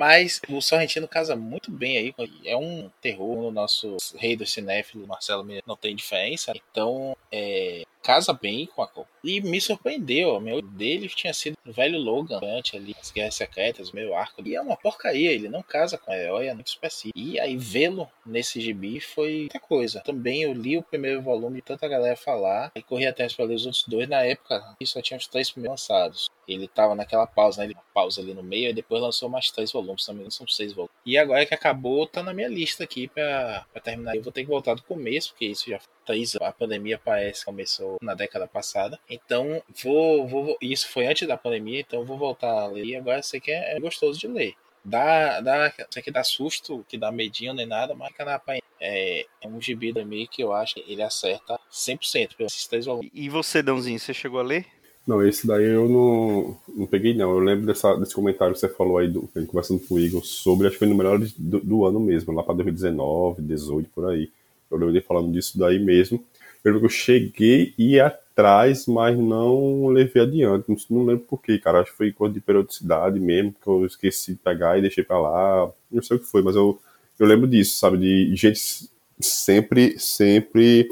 Mas 0.01 0.41
o 0.49 0.63
Sorrentino 0.63 1.07
casa 1.07 1.37
muito 1.37 1.71
bem 1.71 1.99
aí. 1.99 2.15
É 2.47 2.57
um 2.57 2.91
terror 3.03 3.43
no 3.43 3.51
nosso 3.51 3.99
rei 4.17 4.35
do 4.35 4.47
cinéfilo, 4.47 5.07
Marcelo 5.07 5.47
não 5.67 5.77
tem 5.77 5.95
diferença. 5.95 6.55
Então, 6.57 7.15
é, 7.31 7.83
casa 8.03 8.33
bem 8.33 8.67
com 8.67 8.83
a. 8.83 8.91
E 9.23 9.41
me 9.41 9.61
surpreendeu, 9.61 10.37
o 10.37 10.41
meu 10.41 10.63
dele 10.63 11.09
tinha 11.09 11.33
sido 11.33 11.57
o 11.67 11.73
velho 11.73 11.99
Logan 11.99 12.41
antes 12.43 12.75
ali, 12.75 12.97
as 13.01 13.11
Guerras 13.11 13.35
Secretas, 13.35 13.91
o 13.91 13.97
meu 13.97 14.15
arco. 14.15 14.43
E 14.47 14.57
é 14.57 14.61
uma 14.61 14.77
porcaria, 14.77 15.31
ele 15.31 15.49
não 15.49 15.63
casa 15.63 15.99
com 15.99 16.11
a 16.11 16.17
herói, 16.17 16.53
muito 16.55 16.69
específico. 16.69 17.19
E 17.19 17.39
aí 17.39 17.57
vê-lo 17.57 18.09
nesse 18.25 18.61
gibi 18.61 19.01
foi 19.01 19.41
muita 19.41 19.61
coisa. 19.61 20.01
Também 20.01 20.43
eu 20.43 20.53
li 20.53 20.77
o 20.77 20.83
primeiro 20.83 21.23
volume, 21.23 21.63
tanta 21.63 21.87
galera 21.87 22.17
falar, 22.17 22.73
e 22.75 22.83
corri 22.83 23.07
atrás 23.07 23.35
para 23.35 23.45
ler 23.45 23.55
os 23.55 23.67
outros 23.67 23.85
dois. 23.87 24.09
Na 24.09 24.23
época, 24.23 24.77
só 24.85 25.01
tinha 25.01 25.19
os 25.19 25.27
três 25.27 25.51
primeiros 25.51 25.81
lançados. 25.83 26.31
Ele 26.49 26.67
tava 26.67 26.95
naquela 26.95 27.27
pausa, 27.27 27.61
né? 27.61 27.67
Ele 27.67 27.77
pausa 27.95 28.21
ali 28.21 28.35
no 28.35 28.43
meio, 28.43 28.71
e 28.71 28.75
depois 28.75 29.01
lançou 29.01 29.29
mais 29.29 29.51
três 29.51 29.71
volumes, 29.71 30.05
também 30.05 30.25
não 30.25 30.31
são 30.31 30.47
seis 30.49 30.73
volumes. 30.73 30.95
E 31.07 31.17
agora 31.17 31.47
que 31.47 31.55
acabou, 31.55 32.07
tá 32.07 32.23
na 32.23 32.35
minha 32.35 32.49
lista 32.49 32.85
aqui 32.85 33.07
pra, 33.07 33.65
terminar. 33.83 34.17
Eu 34.17 34.23
vou 34.23 34.33
ter 34.33 34.43
que 34.43 34.49
voltar 34.49 34.75
do 34.75 34.83
começo, 34.83 35.31
porque 35.31 35.47
isso 35.47 35.69
já 35.69 35.79
três 36.11 36.37
A 36.37 36.53
pandemia 36.53 37.01
parece 37.03 37.41
que 37.41 37.47
começou 37.47 37.99
na 38.03 38.15
década 38.15 38.47
passada. 38.47 38.99
Então, 39.09 39.63
vou, 39.83 40.27
vou. 40.27 40.57
Isso 40.61 40.89
foi 40.89 41.07
antes 41.07 41.27
da 41.27 41.37
pandemia, 41.37 41.81
então 41.81 42.05
vou 42.05 42.19
voltar 42.19 42.51
a 42.51 42.67
ler. 42.67 42.85
E 42.85 42.97
agora 42.97 43.19
eu 43.19 43.23
sei 43.23 43.41
que 43.41 43.51
é, 43.51 43.79
gostoso 43.79 44.19
de 44.19 44.27
ler. 44.27 44.55
Dá, 44.85 45.41
dá, 45.41 45.73
sei 45.91 46.03
que 46.03 46.11
dá 46.11 46.25
susto, 46.25 46.85
que 46.89 46.97
dá 46.97 47.13
medinho 47.13 47.53
nem 47.53 47.67
nada, 47.67 47.95
mas 47.95 48.13
na 48.19 48.41
é, 48.81 49.27
é 49.43 49.49
um 49.49 49.61
gibi 49.61 49.93
da 49.93 50.05
meio 50.05 50.27
que 50.27 50.43
eu 50.43 50.55
acho 50.55 50.75
que 50.75 50.85
ele 50.89 51.03
acerta 51.03 51.61
100% 51.71 52.35
pelos 52.35 52.67
três 52.67 52.87
volumes. 52.87 53.11
E 53.13 53.29
você, 53.29 53.63
Dãozinho, 53.63 53.99
você 53.99 54.15
chegou 54.15 54.41
a 54.41 54.43
ler? 54.43 54.67
Não, 55.07 55.27
esse 55.27 55.47
daí 55.47 55.65
eu 55.65 55.89
não, 55.89 56.57
não 56.69 56.87
peguei, 56.87 57.15
não. 57.15 57.31
Eu 57.31 57.41
lembro 57.41 57.67
dessa, 57.67 57.95
desse 57.97 58.15
comentário 58.15 58.55
que 58.55 58.61
você 58.61 58.69
falou 58.69 58.99
aí, 58.99 59.09
do, 59.09 59.29
conversando 59.47 59.81
com 59.81 59.95
o 59.95 60.01
Igor, 60.01 60.25
sobre, 60.25 60.67
acho 60.67 60.75
que 60.75 60.79
foi 60.79 60.89
no 60.89 60.95
melhor 60.95 61.19
do, 61.19 61.61
do 61.61 61.85
ano 61.85 62.01
mesmo, 62.01 62.33
lá 62.33 62.43
para 62.43 62.55
2019, 62.55 63.43
2018, 63.43 63.91
por 63.95 64.11
aí. 64.11 64.31
Eu 64.71 64.79
lembro 64.79 64.95
ele 64.95 65.01
falando 65.01 65.33
disso 65.33 65.59
daí 65.59 65.79
mesmo. 65.79 66.25
Eu 66.65 66.73
lembro 66.73 66.81
que 66.81 66.87
eu 66.87 66.99
cheguei 66.99 67.75
e 67.79 67.99
atrás, 67.99 68.87
mas 68.87 69.19
não 69.19 69.89
levei 69.89 70.23
adiante. 70.23 70.69
Não, 70.69 70.77
não 70.91 71.07
lembro 71.07 71.25
porquê, 71.27 71.59
cara. 71.59 71.81
Acho 71.81 71.91
que 71.91 71.97
foi 71.97 72.13
coisa 72.13 72.35
de 72.35 72.41
periodicidade 72.41 73.19
mesmo, 73.19 73.55
que 73.61 73.69
eu 73.69 73.85
esqueci 73.87 74.33
de 74.33 74.39
pegar 74.39 74.79
e 74.79 74.83
deixei 74.83 75.03
pra 75.03 75.19
lá. 75.19 75.71
Não 75.91 76.03
sei 76.03 76.17
o 76.17 76.21
que 76.21 76.27
foi, 76.27 76.43
mas 76.43 76.55
eu, 76.55 76.79
eu 77.19 77.27
lembro 77.27 77.47
disso, 77.47 77.79
sabe? 77.79 77.99
De 77.99 78.37
gente 78.37 78.91
sempre, 79.19 79.99
sempre 79.99 80.89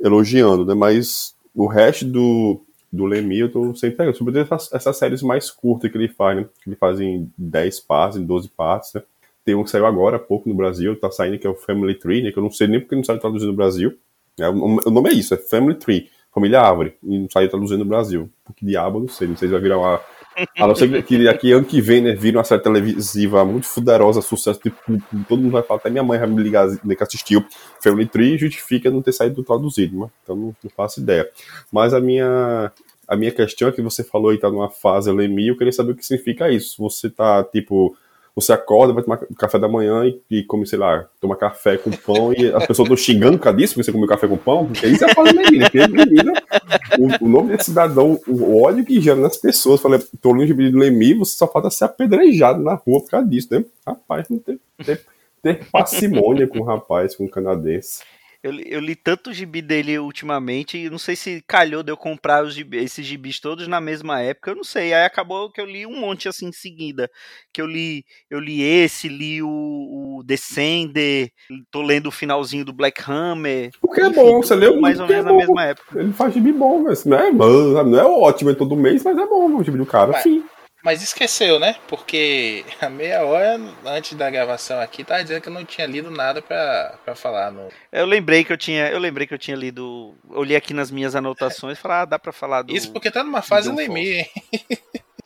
elogiando, 0.00 0.64
né? 0.64 0.74
Mas 0.74 1.34
o 1.54 1.66
resto 1.66 2.04
do, 2.06 2.60
do 2.92 3.04
Lemmy 3.04 3.38
eu 3.40 3.52
tô 3.52 3.74
sempre 3.74 3.96
pegando. 3.96 4.16
Sobretudo 4.16 4.42
essas, 4.42 4.72
essas 4.72 4.96
séries 4.96 5.22
mais 5.22 5.50
curtas 5.50 5.90
que 5.90 5.96
ele 5.96 6.08
faz, 6.08 6.38
né? 6.38 6.48
Que 6.62 6.70
ele 6.70 6.76
faz 6.76 7.00
em 7.00 7.30
10 7.36 7.80
partes, 7.80 8.18
em 8.18 8.24
12 8.24 8.48
partes, 8.48 8.94
né? 8.94 9.02
Tem 9.44 9.54
um 9.54 9.64
que 9.64 9.70
saiu 9.70 9.86
agora 9.86 10.16
há 10.16 10.20
pouco 10.20 10.48
no 10.48 10.54
Brasil, 10.54 10.98
tá 10.98 11.10
saindo, 11.10 11.38
que 11.38 11.46
é 11.46 11.50
o 11.50 11.54
Family 11.54 11.94
Tree, 11.94 12.22
né? 12.22 12.32
Que 12.32 12.38
eu 12.38 12.42
não 12.42 12.50
sei 12.50 12.66
nem 12.66 12.80
porque 12.80 12.96
não 12.96 13.04
saiu 13.04 13.18
traduzido 13.18 13.50
no 13.50 13.56
Brasil. 13.56 13.96
É, 14.38 14.48
o 14.48 14.90
nome 14.90 15.10
é 15.10 15.12
isso, 15.12 15.34
é 15.34 15.36
Family 15.36 15.74
Tree, 15.74 16.08
Família 16.32 16.60
Árvore, 16.60 16.94
e 17.02 17.18
não 17.18 17.28
saiu 17.28 17.48
traduzindo 17.48 17.80
no 17.80 17.84
Brasil. 17.84 18.30
Porque 18.44 18.64
diabo, 18.64 19.00
não 19.00 19.08
sei, 19.08 19.28
não 19.28 19.36
sei 19.36 19.48
se 19.48 19.52
vai 19.52 19.60
virar 19.60 19.78
uma. 19.78 20.00
A 20.56 20.66
não 20.66 20.74
ser 20.74 21.02
que 21.02 21.28
aqui 21.28 21.52
ano 21.52 21.64
que 21.64 21.80
vem, 21.80 22.00
né, 22.00 22.14
vira 22.14 22.38
uma 22.38 22.44
série 22.44 22.62
televisiva 22.62 23.44
muito 23.44 23.66
fuderosa, 23.66 24.22
sucesso, 24.22 24.60
tipo, 24.60 24.76
todo 25.28 25.42
mundo 25.42 25.52
vai 25.52 25.62
falar, 25.62 25.80
até 25.80 25.90
minha 25.90 26.04
mãe 26.04 26.18
vai 26.18 26.28
me 26.28 26.42
ligar, 26.42 26.68
né, 26.84 26.94
que 26.94 27.02
assistiu 27.02 27.44
Family 27.82 28.06
Tree, 28.06 28.38
justifica 28.38 28.90
não 28.90 29.02
ter 29.02 29.12
saído 29.12 29.42
traduzido, 29.42 29.98
né? 29.98 30.06
então 30.22 30.36
não, 30.36 30.56
não 30.62 30.70
faço 30.74 31.00
ideia. 31.00 31.28
Mas 31.70 31.92
a 31.92 32.00
minha, 32.00 32.72
a 33.08 33.16
minha 33.16 33.32
questão 33.32 33.68
é 33.68 33.72
que 33.72 33.82
você 33.82 34.04
falou 34.04 34.32
e 34.32 34.38
tá 34.38 34.48
numa 34.48 34.70
fase 34.70 35.10
Lemi, 35.10 35.48
eu 35.48 35.56
queria 35.56 35.72
saber 35.72 35.92
o 35.92 35.96
que 35.96 36.06
significa 36.06 36.48
isso. 36.48 36.80
Você 36.80 37.10
tá, 37.10 37.42
tipo, 37.42 37.96
você 38.34 38.52
acorda, 38.52 38.92
vai 38.92 39.02
tomar 39.02 39.18
café 39.38 39.58
da 39.58 39.68
manhã 39.68 40.04
e, 40.04 40.20
e 40.30 40.44
come, 40.44 40.66
sei 40.66 40.78
lá, 40.78 41.06
toma 41.20 41.36
café 41.36 41.76
com 41.76 41.90
pão 41.90 42.32
e 42.32 42.52
as 42.52 42.66
pessoas 42.66 42.88
estão 42.88 42.96
xingando 42.96 43.38
por 43.38 43.44
causa 43.44 43.58
disso, 43.58 43.74
porque 43.74 43.84
você 43.84 43.92
comeu 43.92 44.08
café 44.08 44.28
com 44.28 44.36
pão, 44.36 44.66
porque 44.66 44.86
isso 44.86 45.04
é 45.04 45.10
a 45.10 45.14
fase 45.14 45.34
menina, 45.34 45.68
menina, 45.88 46.32
o, 46.98 47.24
o, 47.24 47.28
nome 47.28 47.48
desse 47.48 47.66
cidadão, 47.66 48.18
o 48.26 48.62
ódio 48.62 48.84
que 48.84 49.00
gera 49.00 49.20
nas 49.20 49.36
pessoas, 49.36 49.80
falei, 49.80 50.00
tô 50.20 50.32
longe 50.32 50.54
de 50.54 50.70
Lemi, 50.70 51.14
você 51.14 51.36
só 51.36 51.46
falta 51.46 51.70
ser 51.70 51.84
apedrejado 51.84 52.62
na 52.62 52.74
rua 52.74 53.00
por 53.00 53.10
causa 53.10 53.26
disso, 53.26 53.48
né? 53.50 53.64
Rapaz, 53.86 54.28
não 54.28 54.38
tem, 54.38 54.58
tem 54.84 54.98
ter 55.42 55.66
parcimônia 55.70 56.46
com 56.46 56.60
o 56.60 56.64
rapaz, 56.64 57.16
com 57.16 57.24
o 57.24 57.30
canadense. 57.30 58.02
Eu, 58.42 58.52
li- 58.52 58.64
eu 58.66 58.80
li 58.80 58.96
tanto 58.96 59.32
gibi 59.34 59.60
dele 59.60 59.98
ultimamente, 59.98 60.78
e 60.78 60.88
não 60.88 60.96
sei 60.98 61.14
se 61.14 61.42
calhou 61.46 61.82
de 61.82 61.92
eu 61.92 61.96
comprar 61.96 62.42
os 62.42 62.56
esses 62.72 63.04
gibis 63.04 63.38
todos 63.38 63.68
na 63.68 63.80
mesma 63.82 64.20
época, 64.22 64.50
eu 64.52 64.56
não 64.56 64.64
sei. 64.64 64.94
Aí 64.94 65.04
acabou 65.04 65.50
que 65.52 65.60
eu 65.60 65.66
li 65.66 65.86
um 65.86 66.00
monte 66.00 66.26
assim 66.26 66.46
em 66.46 66.52
seguida. 66.52 67.10
Que 67.52 67.60
eu 67.60 67.66
li, 67.66 68.02
eu 68.30 68.40
li 68.40 68.62
esse, 68.62 69.08
li 69.08 69.42
o, 69.42 69.48
o 69.48 70.22
Descender, 70.24 71.30
tô 71.70 71.82
lendo 71.82 72.06
o 72.06 72.12
finalzinho 72.12 72.64
do 72.64 72.72
Black 72.72 73.02
Hammer. 73.06 73.70
O 73.82 73.92
que 73.92 74.00
é 74.00 74.06
Enfim, 74.06 74.14
bom, 74.14 74.42
você 74.42 74.54
leu 74.54 74.80
mais 74.80 74.98
ou 74.98 75.04
é 75.04 75.08
menos 75.08 75.24
na 75.26 75.32
bom. 75.32 75.38
mesma 75.38 75.64
época. 75.66 76.00
Ele 76.00 76.12
faz 76.12 76.32
gibi 76.32 76.52
bom, 76.52 76.82
mas 76.82 77.04
não 77.04 77.18
é, 77.18 77.30
bom, 77.30 77.74
sabe? 77.74 77.90
não 77.90 78.00
é 78.00 78.04
ótimo 78.04 78.50
em 78.50 78.54
todo 78.54 78.74
mês, 78.74 79.04
mas 79.04 79.18
é 79.18 79.26
bom 79.26 79.54
o 79.54 79.62
gibi 79.62 79.76
do 79.76 79.84
cara. 79.86 80.14
Sim. 80.22 80.42
Mas 80.82 81.02
esqueceu, 81.02 81.58
né? 81.58 81.76
Porque 81.88 82.64
a 82.80 82.88
meia 82.88 83.24
hora 83.24 83.60
antes 83.84 84.14
da 84.14 84.30
gravação 84.30 84.80
aqui 84.80 85.04
tava 85.04 85.22
dizendo 85.22 85.42
que 85.42 85.48
eu 85.48 85.52
não 85.52 85.64
tinha 85.64 85.86
lido 85.86 86.10
nada 86.10 86.40
pra 86.40 87.14
falar 87.14 87.50
no. 87.50 87.68
Eu 87.92 88.06
lembrei 88.06 88.44
que 88.44 88.52
eu 88.52 88.56
tinha, 88.56 88.88
eu 88.88 88.98
lembrei 88.98 89.26
que 89.26 89.34
eu 89.34 89.38
tinha 89.38 89.56
lido, 89.56 90.14
eu 90.30 90.42
li 90.42 90.56
aqui 90.56 90.72
nas 90.72 90.90
minhas 90.90 91.14
anotações, 91.14 91.78
e 91.78 91.80
falei, 91.80 91.98
ah, 91.98 92.04
dá 92.04 92.18
pra 92.18 92.32
falar 92.32 92.62
do 92.62 92.74
Isso 92.74 92.92
porque 92.92 93.10
tá 93.10 93.22
numa 93.22 93.42
fase 93.42 93.70
Lemir, 93.70 94.20
hein? 94.20 94.30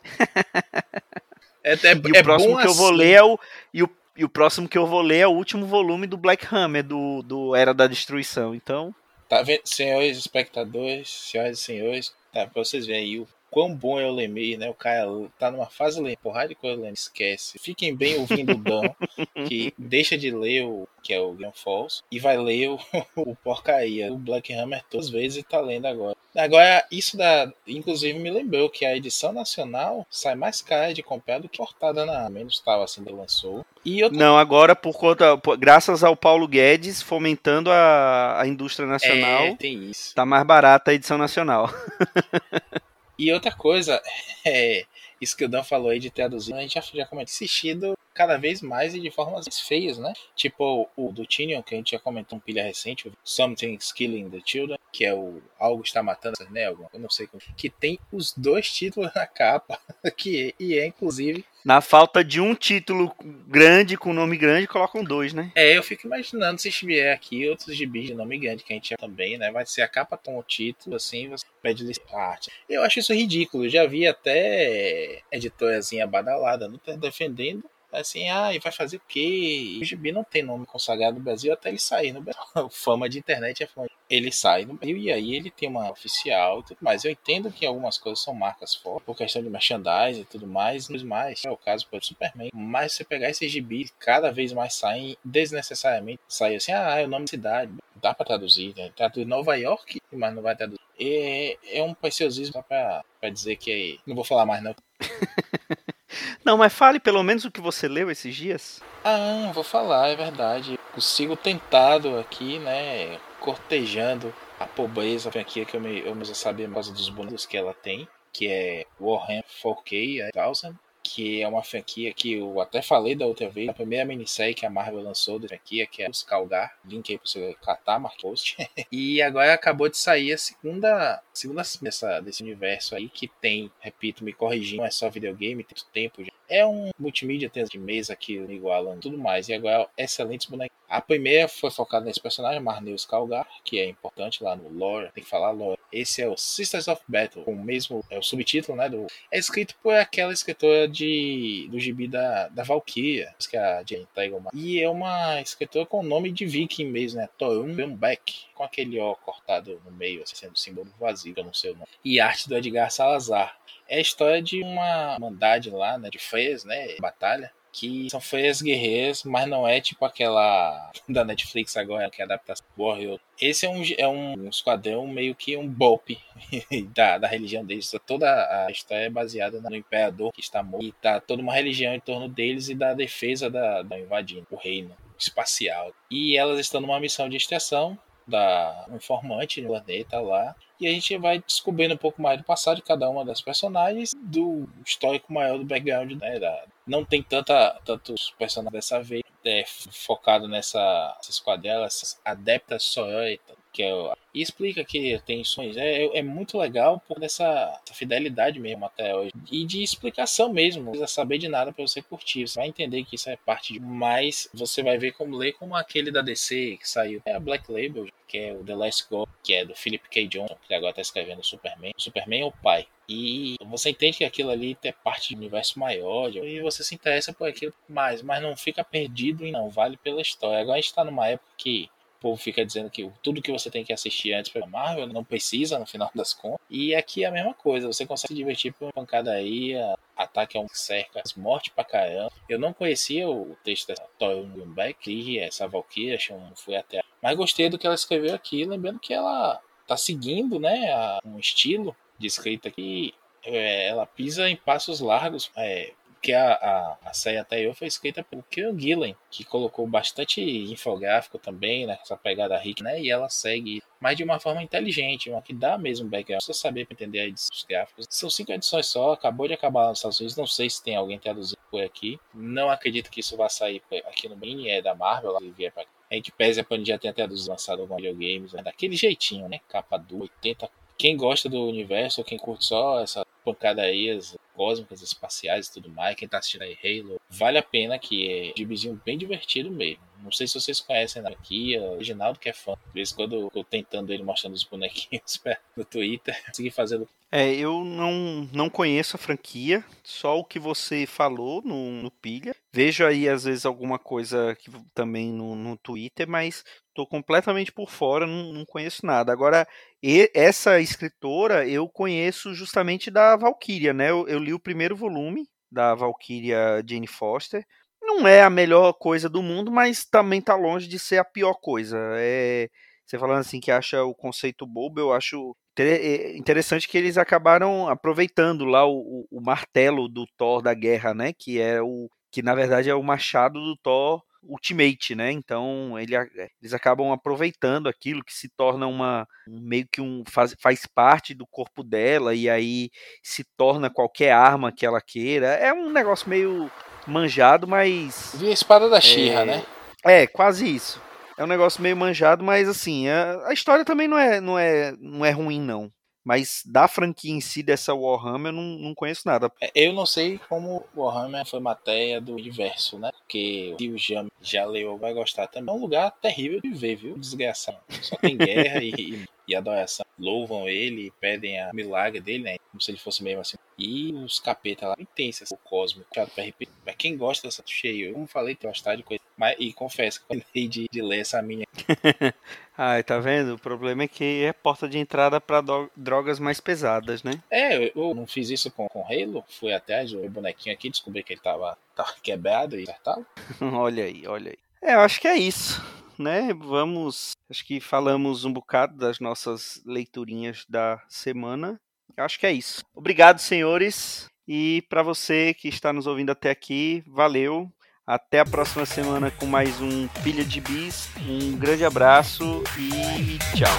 é, 1.63 1.73
é, 1.73 1.93
E 1.93 2.11
o 2.11 2.15
é 2.15 2.23
próximo 2.23 2.53
bom 2.55 2.61
que 2.61 2.67
eu 2.67 2.73
vou 2.73 2.89
assim. 2.89 2.97
ler 2.97 3.11
é 3.13 3.23
o. 3.23 3.39
E 3.73 3.83
o, 3.83 3.89
e 4.17 4.23
o 4.25 4.29
próximo 4.29 4.67
que 4.67 4.77
eu 4.77 4.85
vou 4.85 5.01
ler 5.01 5.19
é 5.19 5.27
o 5.27 5.31
último 5.31 5.65
volume 5.65 6.07
do 6.07 6.17
Black 6.17 6.45
Hammer, 6.53 6.83
do, 6.83 7.21
do 7.21 7.55
Era 7.55 7.73
da 7.73 7.87
Destruição. 7.87 8.53
Então, 8.55 8.93
Tá 9.27 9.41
vendo, 9.41 9.61
senhores 9.65 10.17
espectadores, 10.17 11.09
senhoras 11.09 11.57
e 11.59 11.61
senhores, 11.61 12.13
tá, 12.31 12.45
pra 12.45 12.63
vocês 12.63 12.85
verem 12.85 13.03
aí 13.03 13.19
o 13.19 13.27
quão 13.55 13.73
bom 13.73 13.97
é 13.97 14.05
o 14.05 14.11
Lemir, 14.11 14.57
né? 14.57 14.69
O 14.69 14.73
cara 14.73 15.07
tá 15.39 15.49
numa 15.49 15.67
fase 15.67 16.01
porrada 16.17 16.49
de 16.49 16.55
coisa 16.55 16.75
Lemir, 16.75 16.91
esquece. 16.91 17.57
Fiquem 17.57 17.95
bem 17.95 18.17
ouvindo 18.17 18.51
o 18.51 18.57
Dan, 18.57 18.81
que 19.47 19.73
deixa 19.77 20.17
de 20.17 20.29
ler 20.29 20.65
o 20.65 20.85
que 21.01 21.13
é 21.13 21.19
o 21.21 21.31
Game 21.33 21.53
Falls, 21.55 22.01
e 22.11 22.19
vai 22.19 22.35
ler 22.35 22.67
o, 22.71 22.79
o 23.15 23.33
porcaria, 23.37 24.11
o 24.11 24.17
Black 24.17 24.51
Hammer 24.51 24.83
todas 24.89 25.05
as 25.05 25.11
vezes 25.11 25.37
e 25.37 25.43
tá 25.43 25.61
lendo 25.61 25.85
agora. 25.85 26.17
Agora, 26.35 26.85
isso 26.91 27.15
da. 27.15 27.49
Inclusive 27.65 28.19
me 28.19 28.29
lembrou 28.29 28.69
que 28.69 28.83
a 28.85 28.93
edição 28.97 29.31
nacional 29.31 30.05
sai 30.09 30.35
mais 30.35 30.61
cara 30.61 30.93
de 30.93 31.01
comprar 31.01 31.39
do 31.39 31.47
que 31.47 31.57
portada 31.57 32.05
na 32.05 32.29
menos 32.29 32.55
estava 32.55 32.83
assim 32.83 33.05
que 33.05 33.13
lançou. 33.13 33.65
E 33.85 34.01
eu 34.01 34.11
não, 34.11 34.37
agora 34.37 34.75
por 34.75 34.97
conta. 34.97 35.37
por- 35.37 35.55
graças 35.57 36.03
ao 36.03 36.13
Paulo 36.17 36.45
Guedes 36.45 37.01
fomentando 37.01 37.71
a, 37.71 38.41
a 38.41 38.47
indústria 38.47 38.85
nacional, 38.85 39.43
É, 39.43 39.55
tem 39.55 39.85
isso. 39.89 40.13
tá 40.13 40.25
mais 40.25 40.45
barata 40.45 40.91
a 40.91 40.93
edição 40.93 41.17
nacional. 41.17 41.69
E 43.17 43.31
outra 43.31 43.51
coisa, 43.51 44.01
é, 44.45 44.85
isso 45.19 45.35
que 45.35 45.45
o 45.45 45.49
Dan 45.49 45.63
falou 45.63 45.89
aí 45.89 45.99
de 45.99 46.09
traduzir, 46.09 46.53
a 46.53 46.61
gente 46.61 46.73
já, 46.73 46.81
já 46.81 47.05
comentou, 47.05 47.33
assistido 47.33 47.95
cada 48.15 48.37
vez 48.37 48.61
mais 48.61 48.95
e 48.95 48.99
de 48.99 49.11
formas 49.11 49.45
feias, 49.59 49.97
né? 49.97 50.13
Tipo 50.35 50.89
o 50.95 51.11
do 51.11 51.25
Tinion, 51.25 51.61
que 51.61 51.75
a 51.75 51.77
gente 51.77 51.91
já 51.91 51.99
comentou 51.99 52.37
um 52.37 52.41
pilha 52.41 52.63
recente, 52.63 53.09
o 53.09 53.11
Something's 53.23 53.91
Killing 53.91 54.29
the 54.29 54.39
Children, 54.43 54.79
que 54.91 55.05
é 55.05 55.13
o 55.13 55.41
Algo 55.59 55.83
Está 55.83 56.01
Matando, 56.01 56.37
né? 56.49 56.67
Eu 56.67 56.89
não 56.93 57.09
sei 57.09 57.27
como. 57.27 57.43
Que 57.57 57.69
tem 57.69 57.99
os 58.11 58.33
dois 58.33 58.71
títulos 58.71 59.11
na 59.13 59.27
capa, 59.27 59.77
que, 60.15 60.55
e 60.57 60.79
é 60.79 60.85
inclusive 60.85 61.45
Na 61.65 61.81
falta 61.81 62.23
de 62.23 62.39
um 62.39 62.55
título 62.55 63.13
grande, 63.47 63.97
com 63.97 64.13
nome 64.13 64.37
grande, 64.37 64.67
colocam 64.67 65.03
dois, 65.03 65.33
né? 65.33 65.51
É, 65.53 65.77
eu 65.77 65.83
fico 65.83 66.07
imaginando 66.07 66.61
se 66.61 66.69
vier 66.85 67.13
aqui 67.13 67.47
outros 67.49 67.75
gibis 67.75 68.07
de 68.07 68.13
nome 68.13 68.37
grande 68.39 68.63
que 68.63 68.71
a 68.71 68.75
gente 68.75 68.95
também, 68.95 69.37
né? 69.37 69.51
Vai 69.51 69.65
ser 69.65 69.81
a 69.81 69.87
capa 69.87 70.17
com 70.17 70.39
o 70.39 70.43
título, 70.43 70.95
assim, 70.95 71.27
você 71.27 71.45
pede 71.61 71.85
à 72.13 72.17
arte. 72.17 72.51
Eu 72.69 72.83
acho 72.83 72.99
isso 72.99 73.13
ridículo. 73.13 73.67
Já 73.67 73.85
vi 73.85 74.07
até 74.07 75.21
editorazinha 75.31 76.07
badalada 76.07 76.69
não 76.69 76.77
tá 76.77 76.95
defendendo. 76.95 77.63
Assim, 77.99 78.29
ah, 78.29 78.53
e 78.53 78.59
vai 78.59 78.71
fazer 78.71 78.97
o 78.97 79.01
quê? 79.07 79.77
O 79.81 79.85
gibi 79.85 80.11
não 80.11 80.23
tem 80.23 80.43
nome 80.43 80.65
consagrado 80.65 81.17
no 81.17 81.23
Brasil 81.23 81.53
até 81.53 81.69
ele 81.69 81.79
sair 81.79 82.11
no 82.11 82.21
Brasil. 82.21 82.41
Fama 82.71 83.07
de 83.09 83.17
internet 83.19 83.63
é 83.63 83.67
fama. 83.67 83.87
Ele 84.09 84.31
sai 84.31 84.65
no 84.65 84.73
Brasil 84.75 84.97
e 84.97 85.11
aí 85.11 85.35
ele 85.35 85.49
tem 85.49 85.67
uma 85.69 85.89
oficial 85.91 86.59
e 86.59 86.63
tudo 86.63 86.77
mais. 86.81 87.03
Eu 87.03 87.11
entendo 87.11 87.51
que 87.51 87.65
algumas 87.65 87.97
coisas 87.97 88.23
são 88.23 88.33
marcas 88.33 88.75
fortes, 88.75 89.05
por 89.05 89.15
questão 89.15 89.41
de 89.41 89.49
merchandising 89.49 90.21
e 90.21 90.25
tudo 90.25 90.45
mais, 90.45 90.87
mas 90.89 91.01
mais 91.03 91.43
é 91.45 91.49
o 91.49 91.57
caso 91.57 91.87
do 91.91 92.03
Superman. 92.05 92.49
Mas 92.53 92.93
você 92.93 93.03
pegar 93.03 93.29
esse 93.29 93.47
gibi, 93.47 93.89
cada 93.99 94.31
vez 94.31 94.51
mais 94.53 94.73
saem 94.75 95.17
desnecessariamente. 95.23 96.19
Sai 96.27 96.55
assim, 96.55 96.71
ah, 96.71 96.99
é 96.99 97.05
o 97.05 97.07
nome 97.07 97.25
da 97.25 97.29
cidade. 97.29 97.71
Dá 97.95 98.13
pra 98.13 98.25
traduzir, 98.25 98.75
né? 98.75 98.91
Traduz 98.95 99.25
Nova 99.25 99.55
York, 99.55 99.99
mas 100.11 100.33
não 100.35 100.41
vai 100.41 100.55
traduzir. 100.55 100.81
É, 100.99 101.57
é 101.79 101.83
um 101.83 101.93
preciosismo 101.93 102.53
só 102.53 102.61
pra, 102.61 103.03
pra 103.19 103.29
dizer 103.29 103.55
que. 103.55 103.71
é- 103.71 103.97
Não 104.07 104.15
vou 104.15 104.23
falar 104.23 104.45
mais, 104.45 104.61
não. 104.61 104.75
Não, 106.43 106.57
mas 106.57 106.73
fale 106.73 106.99
pelo 106.99 107.23
menos 107.23 107.45
o 107.45 107.51
que 107.51 107.61
você 107.61 107.87
leu 107.87 108.09
esses 108.09 108.35
dias. 108.35 108.81
Ah, 109.03 109.51
vou 109.53 109.63
falar, 109.63 110.09
é 110.09 110.15
verdade. 110.15 110.79
Consigo 110.93 111.35
tentado 111.35 112.17
aqui, 112.19 112.59
né? 112.59 113.19
Cortejando 113.39 114.33
a 114.59 114.65
pobreza 114.65 115.29
aqui 115.29 115.65
que 115.65 115.75
eu 115.75 115.81
me, 115.81 115.99
eu 115.99 116.15
me 116.15 116.25
sabia 116.25 116.69
causa 116.69 116.91
dos 116.91 117.09
bônus 117.09 117.45
que 117.45 117.57
ela 117.57 117.73
tem, 117.73 118.07
que 118.31 118.47
é 118.47 118.85
Warhammer 118.99 119.45
4K 119.63 120.31
1000, 120.33 120.75
que 121.05 121.41
é 121.41 121.47
uma 121.47 121.61
franquia 121.61 122.11
que 122.11 122.33
eu 122.33 122.59
até 122.59 122.81
falei 122.81 123.13
da 123.13 123.27
outra 123.27 123.47
vez, 123.47 123.69
a 123.69 123.73
primeira 123.73 124.03
minissérie 124.03 124.55
que 124.55 124.65
a 124.65 124.69
Marvel 124.71 125.03
lançou 125.03 125.37
da 125.37 125.47
franquia, 125.47 125.85
que 125.85 126.01
é 126.01 126.09
os 126.09 126.23
Calgar, 126.23 126.75
link 126.83 127.11
aí 127.11 127.19
pra 127.19 127.27
você 127.27 127.55
catar, 127.61 127.99
mark 127.99 128.19
post. 128.19 128.57
e 128.91 129.21
agora 129.21 129.53
acabou 129.53 129.87
de 129.87 129.97
sair 129.97 130.33
a 130.33 130.37
segunda, 130.37 131.21
segunda 131.31 131.61
dessa, 131.79 132.19
desse 132.21 132.41
universo 132.41 132.95
aí, 132.95 133.07
que 133.07 133.27
tem, 133.39 133.71
repito, 133.79 134.23
me 134.23 134.33
corrigindo, 134.33 134.77
não 134.77 134.85
é 134.85 134.91
só 134.91 135.07
videogame, 135.07 135.63
tem 135.63 135.75
muito 135.75 135.85
tempo 135.93 136.23
já. 136.23 136.31
É 136.49 136.65
um 136.65 136.89
multimídia, 136.97 137.49
tem 137.49 137.63
de 137.63 137.77
mesa 137.77 138.13
aqui, 138.13 138.37
amigo 138.39 138.69
Alan, 138.69 138.97
tudo 138.97 139.17
mais. 139.17 139.47
E 139.47 139.53
agora, 139.53 139.87
excelentes 139.97 140.47
bonecos. 140.47 140.75
A 140.87 141.01
primeira 141.01 141.47
foi 141.47 141.71
focada 141.71 142.05
nesse 142.05 142.19
personagem, 142.19 142.59
Marneus 142.59 143.05
Calgar, 143.05 143.47
que 143.63 143.79
é 143.79 143.87
importante 143.87 144.43
lá 144.43 144.55
no 144.55 144.69
lore, 144.69 145.11
tem 145.13 145.23
que 145.23 145.29
falar 145.29 145.51
lore. 145.51 145.79
Esse 145.91 146.21
é 146.21 146.27
o 146.27 146.37
Sisters 146.37 146.87
of 146.87 147.01
Battle, 147.07 147.43
o 147.45 147.55
mesmo, 147.55 148.03
é 148.09 148.17
o 148.17 148.23
subtítulo, 148.23 148.77
né, 148.77 148.89
do... 148.89 149.07
É 149.31 149.37
escrito 149.37 149.75
por 149.81 149.93
aquela 149.93 150.33
escritora 150.33 150.87
de, 150.87 151.67
do 151.71 151.79
gibi 151.79 152.07
da, 152.07 152.47
da 152.49 152.63
Valkyria, 152.63 153.33
que 153.49 153.57
é 153.57 153.59
a 153.59 153.83
Jane 153.83 154.07
Tegelman. 154.13 154.49
E 154.53 154.81
é 154.81 154.89
uma 154.89 155.41
escritora 155.41 155.85
com 155.85 156.03
nome 156.03 156.31
de 156.31 156.45
viking 156.45 156.85
mesmo, 156.85 157.19
né, 157.19 157.29
Torun 157.37 157.95
Beck, 157.95 158.45
com 158.53 158.63
aquele 158.63 158.99
O 158.99 159.15
cortado 159.15 159.81
no 159.85 159.91
meio, 159.91 160.23
assim, 160.23 160.35
sendo 160.35 160.57
símbolo 160.57 160.91
vazio, 160.99 161.33
eu 161.35 161.43
não 161.43 161.53
sei 161.53 161.71
o 161.71 161.75
nome. 161.75 161.87
E 162.03 162.19
arte 162.19 162.47
do 162.49 162.57
Edgar 162.57 162.91
Salazar. 162.91 163.57
É 163.87 163.97
a 163.97 164.01
história 164.01 164.41
de 164.41 164.61
uma 164.63 165.13
irmandade 165.13 165.69
lá, 165.69 165.97
né, 165.97 166.09
de 166.09 166.17
freias, 166.17 166.63
né, 166.63 166.95
batalha, 166.99 167.51
que 167.75 168.09
são 168.09 168.21
freias 168.21 168.61
guerreiras, 168.61 169.23
mas 169.25 169.47
não 169.47 169.67
é 169.67 169.81
tipo 169.81 170.05
aquela 170.05 170.91
da 171.09 171.25
Netflix 171.25 171.75
agora, 171.75 172.09
que 172.09 172.21
é 172.21 172.23
a 172.23 172.25
adaptação 172.25 172.65
Warrior. 172.77 173.19
Esse 173.39 173.65
é 173.65 173.69
um, 173.69 173.83
é 173.97 174.07
um 174.07 174.47
esquadrão 174.47 175.05
meio 175.05 175.35
que 175.35 175.57
um 175.57 175.71
golpe 175.71 176.17
da, 176.95 177.17
da 177.17 177.27
religião 177.27 177.65
deles. 177.65 177.93
Toda 178.07 178.27
a 178.65 178.71
história 178.71 179.03
é 179.03 179.09
baseada 179.09 179.59
no 179.59 179.75
imperador 179.75 180.31
que 180.31 180.39
está 180.39 180.63
morto. 180.63 180.85
E 180.85 180.91
tá 180.93 181.19
toda 181.19 181.41
uma 181.41 181.53
religião 181.53 181.93
em 181.93 181.99
torno 181.99 182.29
deles 182.29 182.69
e 182.69 182.75
da 182.75 182.93
defesa 182.93 183.49
da, 183.49 183.81
da 183.81 183.99
invadindo 183.99 184.47
o 184.49 184.55
reino 184.55 184.95
espacial. 185.19 185.91
E 186.09 186.37
elas 186.37 186.59
estão 186.59 186.79
numa 186.79 186.99
missão 186.99 187.27
de 187.27 187.35
extração 187.35 187.97
da 188.25 188.87
informante 188.93 189.61
no 189.61 189.69
planeta 189.69 190.19
lá. 190.21 190.55
E 190.79 190.87
a 190.87 190.91
gente 190.91 191.17
vai 191.17 191.39
descobrindo 191.39 191.93
um 191.93 191.97
pouco 191.97 192.21
mais 192.21 192.37
do 192.37 192.43
passado 192.43 192.77
de 192.77 192.83
cada 192.83 193.09
uma 193.09 193.23
das 193.23 193.41
personagens, 193.41 194.13
do 194.15 194.67
histórico 194.85 195.31
maior 195.31 195.57
do 195.57 195.65
background, 195.65 196.13
né? 196.13 196.39
Da, 196.39 196.65
não 196.85 197.03
tem 197.03 197.21
tanta, 197.23 197.79
tantos 197.83 198.33
personagens 198.37 198.73
dessa 198.73 199.01
vez, 199.01 199.23
é, 199.43 199.63
focado 199.91 200.47
nessa, 200.47 201.13
nessa 201.17 201.31
esquadrela, 201.31 201.85
essas 201.85 202.19
adeptas 202.23 202.83
sororita, 202.83 203.55
que 203.71 203.83
é 203.83 203.93
e 204.35 204.41
explica 204.41 204.83
que 204.83 205.17
tem 205.25 205.41
sonhos. 205.45 205.77
É, 205.77 206.03
é, 206.03 206.19
é 206.19 206.21
muito 206.21 206.57
legal 206.57 207.01
por 207.07 207.23
essa, 207.23 207.81
fidelidade 207.93 208.59
mesmo 208.59 208.85
até 208.85 209.15
hoje. 209.15 209.31
E 209.49 209.65
de 209.65 209.81
explicação 209.81 210.51
mesmo. 210.51 210.83
Não 210.83 210.91
precisa 210.91 211.07
saber 211.07 211.37
de 211.37 211.47
nada 211.47 211.71
para 211.71 211.87
você 211.87 212.01
curtir. 212.01 212.45
Você 212.45 212.59
vai 212.59 212.67
entender 212.67 213.05
que 213.05 213.15
isso 213.15 213.29
é 213.29 213.37
parte 213.37 213.71
de. 213.71 213.79
Mas 213.79 214.49
você 214.53 214.83
vai 214.83 214.97
ver 214.97 215.13
como 215.13 215.37
ler 215.37 215.53
como 215.53 215.73
aquele 215.73 216.11
da 216.11 216.21
DC 216.21 216.77
que 216.77 216.89
saiu. 216.89 217.21
É 217.25 217.33
a 217.33 217.39
Black 217.39 217.71
Label, 217.71 218.07
que 218.27 218.37
é 218.37 218.53
o 218.53 218.61
The 218.61 218.75
Last 218.75 219.05
God, 219.09 219.29
que 219.41 219.53
é 219.53 219.63
do 219.63 219.73
Philip 219.73 220.09
K. 220.09 220.27
Johnson, 220.27 220.57
que 220.67 220.73
agora 220.73 220.93
tá 220.93 221.01
escrevendo 221.01 221.39
o 221.39 221.43
Superman. 221.43 221.93
O 221.97 222.01
Superman 222.01 222.41
é 222.41 222.45
o 222.45 222.51
pai. 222.51 222.85
E 223.07 223.55
você 223.63 223.91
entende 223.91 224.17
que 224.17 224.25
aquilo 224.25 224.49
ali 224.49 224.77
é 224.83 224.91
parte 224.91 225.33
um 225.33 225.37
universo 225.37 225.79
maior 225.79 226.35
e 226.35 226.59
você 226.59 226.83
se 226.83 226.95
interessa 226.95 227.31
por 227.31 227.47
aquilo 227.47 227.71
mais, 227.87 228.23
mas 228.23 228.41
não 228.41 228.57
fica 228.57 228.83
perdido 228.83 229.45
e 229.45 229.51
não 229.51 229.69
vale 229.69 229.95
pela 229.97 230.21
história. 230.21 230.59
Agora 230.59 230.79
a 230.79 230.81
gente 230.81 230.93
tá 230.93 231.03
numa 231.03 231.27
época 231.27 231.51
que 231.55 231.87
povo 232.25 232.37
fica 232.37 232.65
dizendo 232.65 232.89
que 232.89 233.07
tudo 233.21 233.39
que 233.39 233.51
você 233.51 233.69
tem 233.69 233.85
que 233.85 233.93
assistir 233.93 234.33
antes 234.33 234.51
para 234.51 234.65
Marvel 234.65 235.05
não 235.05 235.23
precisa 235.23 235.77
no 235.77 235.85
final 235.85 236.09
das 236.15 236.33
contas. 236.33 236.59
E 236.67 236.95
aqui 236.95 237.23
é 237.23 237.27
a 237.27 237.31
mesma 237.31 237.53
coisa, 237.53 237.85
você 237.85 238.03
consegue 238.03 238.29
se 238.29 238.33
divertir 238.33 238.73
por 238.73 238.85
uma 238.85 238.93
pancadaria, 238.93 239.95
ataque 240.17 240.57
a 240.57 240.61
um 240.61 240.67
cerca, 240.69 241.21
morte 241.37 241.69
pra 241.69 241.83
caramba. 241.83 242.31
Eu 242.49 242.57
não 242.57 242.73
conhecia 242.73 243.29
o 243.29 243.55
texto 243.63 243.89
dessa 243.89 244.07
Toy 244.17 244.43
Beck, 244.65 245.07
e 245.07 245.37
essa 245.37 245.67
Valkyria, 245.67 246.17
não 246.31 246.55
fui 246.55 246.75
até. 246.75 247.03
Mas 247.21 247.37
gostei 247.37 247.69
do 247.69 247.77
que 247.77 247.85
ela 247.85 247.95
escreveu 247.95 248.33
aqui, 248.33 248.65
lembrando 248.65 248.99
que 248.99 249.13
ela 249.13 249.61
tá 249.85 249.95
seguindo, 249.95 250.59
né, 250.59 251.19
um 251.23 251.37
estilo 251.37 251.95
de 252.17 252.25
escrita 252.25 252.71
que 252.71 253.13
é, 253.43 253.87
ela 253.87 254.07
pisa 254.07 254.49
em 254.49 254.55
passos 254.55 254.99
largos. 254.99 255.51
É, 255.55 255.93
porque 256.25 256.33
a, 256.33 256.53
a, 256.53 256.97
a 257.09 257.13
série 257.13 257.37
até 257.37 257.63
eu 257.63 257.75
foi 257.75 257.85
escrita 257.85 258.23
pelo 258.23 258.41
Kieran 258.41 258.79
Gillen, 258.79 259.15
que 259.29 259.43
colocou 259.43 259.85
bastante 259.85 260.41
infográfico 260.41 261.37
também, 261.37 261.85
né? 261.85 261.99
Essa 262.01 262.17
pegada 262.17 262.57
rica, 262.57 262.83
né? 262.83 262.99
E 262.99 263.11
ela 263.11 263.29
segue, 263.29 263.83
mas 263.99 264.17
de 264.17 264.23
uma 264.23 264.39
forma 264.39 264.63
inteligente, 264.63 265.29
uma 265.29 265.39
que 265.39 265.53
dá 265.53 265.77
mesmo 265.77 266.09
background, 266.09 266.41
você 266.41 266.51
saber 266.51 266.87
entender 266.89 267.19
a 267.19 267.27
edição 267.27 267.49
dos 267.51 267.63
gráficos. 267.69 268.07
São 268.09 268.27
cinco 268.27 268.51
edições 268.51 268.87
só, 268.87 269.13
acabou 269.13 269.47
de 269.47 269.53
acabar 269.53 269.89
nos 269.89 269.99
Estados 269.99 270.19
Unidos, 270.19 270.35
não 270.35 270.47
sei 270.47 270.67
se 270.67 270.83
tem 270.83 270.95
alguém 270.95 271.19
traduzindo 271.19 271.59
por 271.69 271.83
aqui. 271.83 272.19
Não 272.33 272.71
acredito 272.71 273.11
que 273.11 273.19
isso 273.19 273.37
vá 273.37 273.47
sair 273.47 273.83
aqui 274.07 274.27
no 274.27 274.35
Mini, 274.35 274.67
é 274.67 274.81
da 274.81 274.95
Marvel, 274.95 275.37
vier 275.55 275.71
pra 275.71 275.85
a 276.09 276.15
gente 276.15 276.31
pese 276.31 276.59
a 276.59 276.63
Panini 276.63 276.87
já 276.87 276.97
ter 276.97 277.09
até 277.09 277.25
lançado 277.25 277.81
alguns 277.81 277.97
videogames, 277.97 278.53
né? 278.53 278.63
daquele 278.63 278.95
jeitinho, 278.95 279.47
né? 279.47 279.59
Capa 279.67 279.97
do 279.97 280.21
80. 280.21 280.69
Quem 280.97 281.17
gosta 281.17 281.49
do 281.49 281.67
universo, 281.67 282.23
quem 282.23 282.37
curte 282.37 282.65
só 282.65 282.99
essa 282.99 283.25
pancada 283.43 283.81
aí, 283.81 284.09
as 284.09 284.35
cósmicas, 284.55 285.01
espaciais 285.01 285.67
e 285.67 285.73
tudo 285.73 285.89
mais, 285.89 286.15
quem 286.15 286.27
tá 286.27 286.37
assistindo 286.37 286.63
aí 286.63 286.77
Halo, 286.83 287.19
vale 287.29 287.57
a 287.57 287.63
pena 287.63 287.99
que 287.99 288.27
é 288.29 288.53
gibizinho 288.57 288.99
bem 289.05 289.17
divertido 289.17 289.69
mesmo. 289.69 290.03
Não 290.23 290.31
sei 290.31 290.47
se 290.47 290.59
vocês 290.59 290.81
conhecem 290.81 291.21
aqui, 291.27 291.77
o 291.77 291.97
Reginaldo 291.97 292.39
que 292.39 292.49
é 292.49 292.53
fã. 292.53 292.73
De 292.87 292.93
vez 292.93 293.11
em 293.11 293.15
quando 293.15 293.35
eu 293.35 293.51
tô 293.51 293.63
tentando 293.63 294.11
ele 294.11 294.23
mostrando 294.23 294.55
os 294.55 294.63
bonequinhos 294.63 295.39
no 295.77 295.85
Twitter, 295.85 296.35
consegui 296.47 296.71
fazer. 296.71 297.05
É, 297.31 297.53
eu 297.53 297.83
não, 297.83 298.49
não 298.51 298.69
conheço 298.69 299.17
a 299.17 299.19
franquia, 299.19 299.83
só 300.03 300.39
o 300.39 300.45
que 300.45 300.57
você 300.57 301.05
falou 301.05 301.61
no, 301.61 302.01
no 302.01 302.09
Pilha. 302.09 302.55
Vejo 302.73 303.05
aí, 303.05 303.27
às 303.29 303.43
vezes, 303.43 303.65
alguma 303.65 303.99
coisa 303.99 304.55
que, 304.55 304.71
também 304.93 305.31
no, 305.31 305.55
no 305.55 305.77
Twitter, 305.77 306.27
mas 306.27 306.63
tô 306.93 307.05
completamente 307.05 307.71
por 307.71 307.89
fora, 307.89 308.25
não, 308.25 308.53
não 308.53 308.65
conheço 308.65 309.05
nada. 309.05 309.31
Agora, 309.31 309.67
e, 310.01 310.31
essa 310.33 310.79
escritora 310.79 311.67
eu 311.67 311.89
conheço 311.89 312.53
justamente 312.53 313.11
da 313.11 313.35
Valkyria, 313.35 313.93
né? 313.93 314.11
Eu, 314.11 314.27
eu 314.27 314.39
li 314.45 314.53
o 314.53 314.59
primeiro 314.59 314.95
volume 314.95 315.47
da 315.71 315.95
Valkyria 315.95 316.83
Jane 316.87 317.07
Foster. 317.07 317.65
Não 318.01 318.27
é 318.27 318.43
a 318.43 318.49
melhor 318.49 318.93
coisa 318.93 319.27
do 319.27 319.41
mundo, 319.41 319.71
mas 319.71 320.05
também 320.05 320.41
tá 320.41 320.55
longe 320.55 320.87
de 320.87 320.99
ser 320.99 321.17
a 321.17 321.25
pior 321.25 321.55
coisa. 321.55 321.97
É, 322.17 322.69
você 323.05 323.17
falando 323.17 323.39
assim 323.39 323.59
que 323.59 323.71
acha 323.71 324.03
o 324.03 324.13
conceito 324.13 324.65
bobo, 324.65 324.99
eu 324.99 325.13
acho 325.13 325.55
é, 325.77 326.37
interessante 326.37 326.87
que 326.87 326.97
eles 326.97 327.17
acabaram 327.17 327.89
aproveitando 327.89 328.63
lá 328.63 328.85
o, 328.87 329.27
o, 329.29 329.41
martelo 329.41 330.07
do 330.07 330.25
Thor 330.37 330.61
da 330.61 330.73
guerra, 330.73 331.13
né? 331.13 331.33
Que 331.33 331.59
é 331.59 331.81
o 331.81 332.09
que 332.31 332.41
na 332.41 332.53
verdade 332.53 332.89
é 332.89 332.95
o 332.95 333.03
machado 333.03 333.59
do 333.59 333.77
Thor 333.77 334.21
Ultimate, 334.47 335.15
né? 335.15 335.31
Então 335.31 335.97
ele, 335.99 336.15
eles 336.61 336.73
acabam 336.73 337.11
aproveitando 337.11 337.87
aquilo 337.87 338.23
que 338.23 338.33
se 338.33 338.49
torna 338.49 338.87
uma 338.87 339.27
meio 339.47 339.87
que 339.91 340.01
um 340.01 340.23
faz, 340.27 340.55
faz 340.61 340.85
parte 340.85 341.33
do 341.33 341.45
corpo 341.47 341.83
dela 341.83 342.33
e 342.33 342.49
aí 342.49 342.89
se 343.23 343.43
torna 343.57 343.89
qualquer 343.89 344.31
arma 344.31 344.71
que 344.71 344.85
ela 344.85 345.01
queira. 345.01 345.47
É 345.47 345.73
um 345.73 345.89
negócio 345.89 346.29
meio 346.29 346.69
manjado, 347.07 347.67
mas 347.67 348.35
vi 348.35 348.49
a 348.49 348.53
espada 348.53 348.89
da 348.89 348.99
Xirra, 348.99 349.41
é, 349.41 349.45
né? 349.45 349.65
É, 350.03 350.27
quase 350.27 350.67
isso. 350.73 351.01
É 351.37 351.43
um 351.43 351.47
negócio 351.47 351.81
meio 351.81 351.97
manjado, 351.97 352.43
mas 352.43 352.69
assim, 352.69 353.09
a, 353.09 353.47
a 353.47 353.53
história 353.53 353.83
também 353.83 354.07
não 354.07 354.17
é, 354.17 354.39
não 354.39 354.57
é, 354.57 354.93
não 354.99 355.25
é 355.25 355.31
ruim 355.31 355.59
não. 355.59 355.91
Mas 356.25 356.63
da 356.65 356.87
franquia 356.87 357.31
em 357.31 357.39
si, 357.39 357.61
dessa 357.61 357.93
Warhammer, 357.93 358.51
eu 358.51 358.55
não, 358.55 358.63
não 358.79 358.95
conheço 358.95 359.21
nada. 359.25 359.51
É, 359.61 359.71
eu 359.75 359.93
não 359.93 360.07
sei 360.07 360.39
como 360.49 360.83
Warhammer 360.97 361.45
foi 361.45 361.59
matéria 361.59 362.19
do 362.19 362.33
universo, 362.33 362.97
né? 362.97 363.11
Porque 363.11 363.75
o 363.79 363.97
Jam 363.97 364.27
já 364.41 364.65
leu, 364.65 364.97
vai 364.97 365.13
gostar 365.13 365.45
também. 365.45 365.73
É 365.73 365.77
um 365.77 365.81
lugar 365.81 366.11
terrível 366.19 366.59
de 366.59 366.69
viver, 366.69 366.95
viu? 366.95 367.17
Desgraçado. 367.17 367.77
Só 368.01 368.15
tem 368.15 368.35
guerra 368.35 368.83
e, 368.83 369.23
e, 369.47 369.55
adoração. 369.55 370.05
Louvam 370.17 370.67
ele, 370.67 371.11
pedem 371.19 371.59
a 371.59 371.73
milagre 371.73 372.21
dele, 372.21 372.43
né? 372.43 372.57
Como 372.71 372.81
se 372.81 372.91
ele 372.91 372.97
fosse 372.97 373.23
mesmo 373.23 373.41
assim. 373.41 373.57
E 373.77 374.13
os 374.13 374.39
capeta 374.39 374.87
lá, 374.87 374.95
intensas, 374.97 375.51
o 375.51 375.57
cósmico, 375.57 376.09
para 376.13 376.23
RP. 376.23 376.67
Mas 376.85 376.95
quem 376.95 377.17
gosta 377.17 377.47
dessa 377.47 377.63
cheio, 377.65 378.13
como 378.13 378.27
falei, 378.27 378.55
tem 378.55 378.69
gostar 378.69 378.95
de 378.95 379.03
coisa. 379.03 379.21
Mas, 379.37 379.55
e 379.59 379.73
confesso 379.73 380.25
que 380.25 380.35
eu 380.35 380.41
de, 380.69 380.87
de 380.89 381.01
ler 381.01 381.19
essa 381.19 381.41
minha. 381.41 381.65
Ai, 382.77 383.03
tá 383.03 383.19
vendo? 383.19 383.55
O 383.55 383.59
problema 383.59 384.03
é 384.03 384.07
que 384.07 384.43
é 384.43 384.51
porta 384.51 384.87
de 384.87 384.97
entrada 384.97 385.39
para 385.39 385.63
drogas 385.95 386.39
mais 386.39 386.59
pesadas, 386.59 387.23
né? 387.23 387.41
É, 387.49 387.77
eu, 387.77 387.91
eu, 387.95 388.13
não 388.13 388.27
fiz 388.27 388.49
isso 388.49 388.69
com, 388.71 388.87
com 388.87 389.01
Halo. 389.01 389.43
Fui 389.47 389.73
atrás 389.73 390.11
do 390.11 390.29
bonequinho 390.29 390.73
aqui, 390.73 390.89
descobri 390.89 391.23
que 391.23 391.33
ele 391.33 391.41
tava, 391.41 391.77
tava 391.95 392.13
quebrado 392.21 392.77
e 392.77 392.83
acertado. 392.83 393.25
olha 393.61 394.03
aí, 394.03 394.27
olha 394.27 394.51
aí. 394.51 394.57
É, 394.81 394.93
eu 394.93 394.99
acho 394.99 395.19
que 395.19 395.27
é 395.27 395.35
isso, 395.35 395.81
né? 396.17 396.53
Vamos. 396.53 397.31
Acho 397.49 397.65
que 397.65 397.79
falamos 397.79 398.45
um 398.45 398.53
bocado 398.53 398.97
das 398.97 399.19
nossas 399.19 399.81
leiturinhas 399.85 400.65
da 400.67 401.01
semana. 401.07 401.79
Acho 402.17 402.39
que 402.39 402.45
é 402.45 402.51
isso. 402.51 402.81
Obrigado, 402.93 403.39
senhores. 403.39 404.27
E 404.47 404.83
para 404.89 405.03
você 405.03 405.53
que 405.53 405.67
está 405.67 405.91
nos 405.91 406.07
ouvindo 406.07 406.31
até 406.31 406.51
aqui, 406.51 407.03
valeu. 407.07 407.71
Até 408.05 408.39
a 408.39 408.45
próxima 408.45 408.85
semana 408.85 409.31
com 409.31 409.47
mais 409.47 409.81
um 409.81 410.07
Pilha 410.23 410.45
de 410.45 410.61
Bis. 410.61 411.09
Um 411.27 411.57
grande 411.57 411.83
abraço 411.83 412.63
e 412.77 413.39
tchau. 413.57 413.73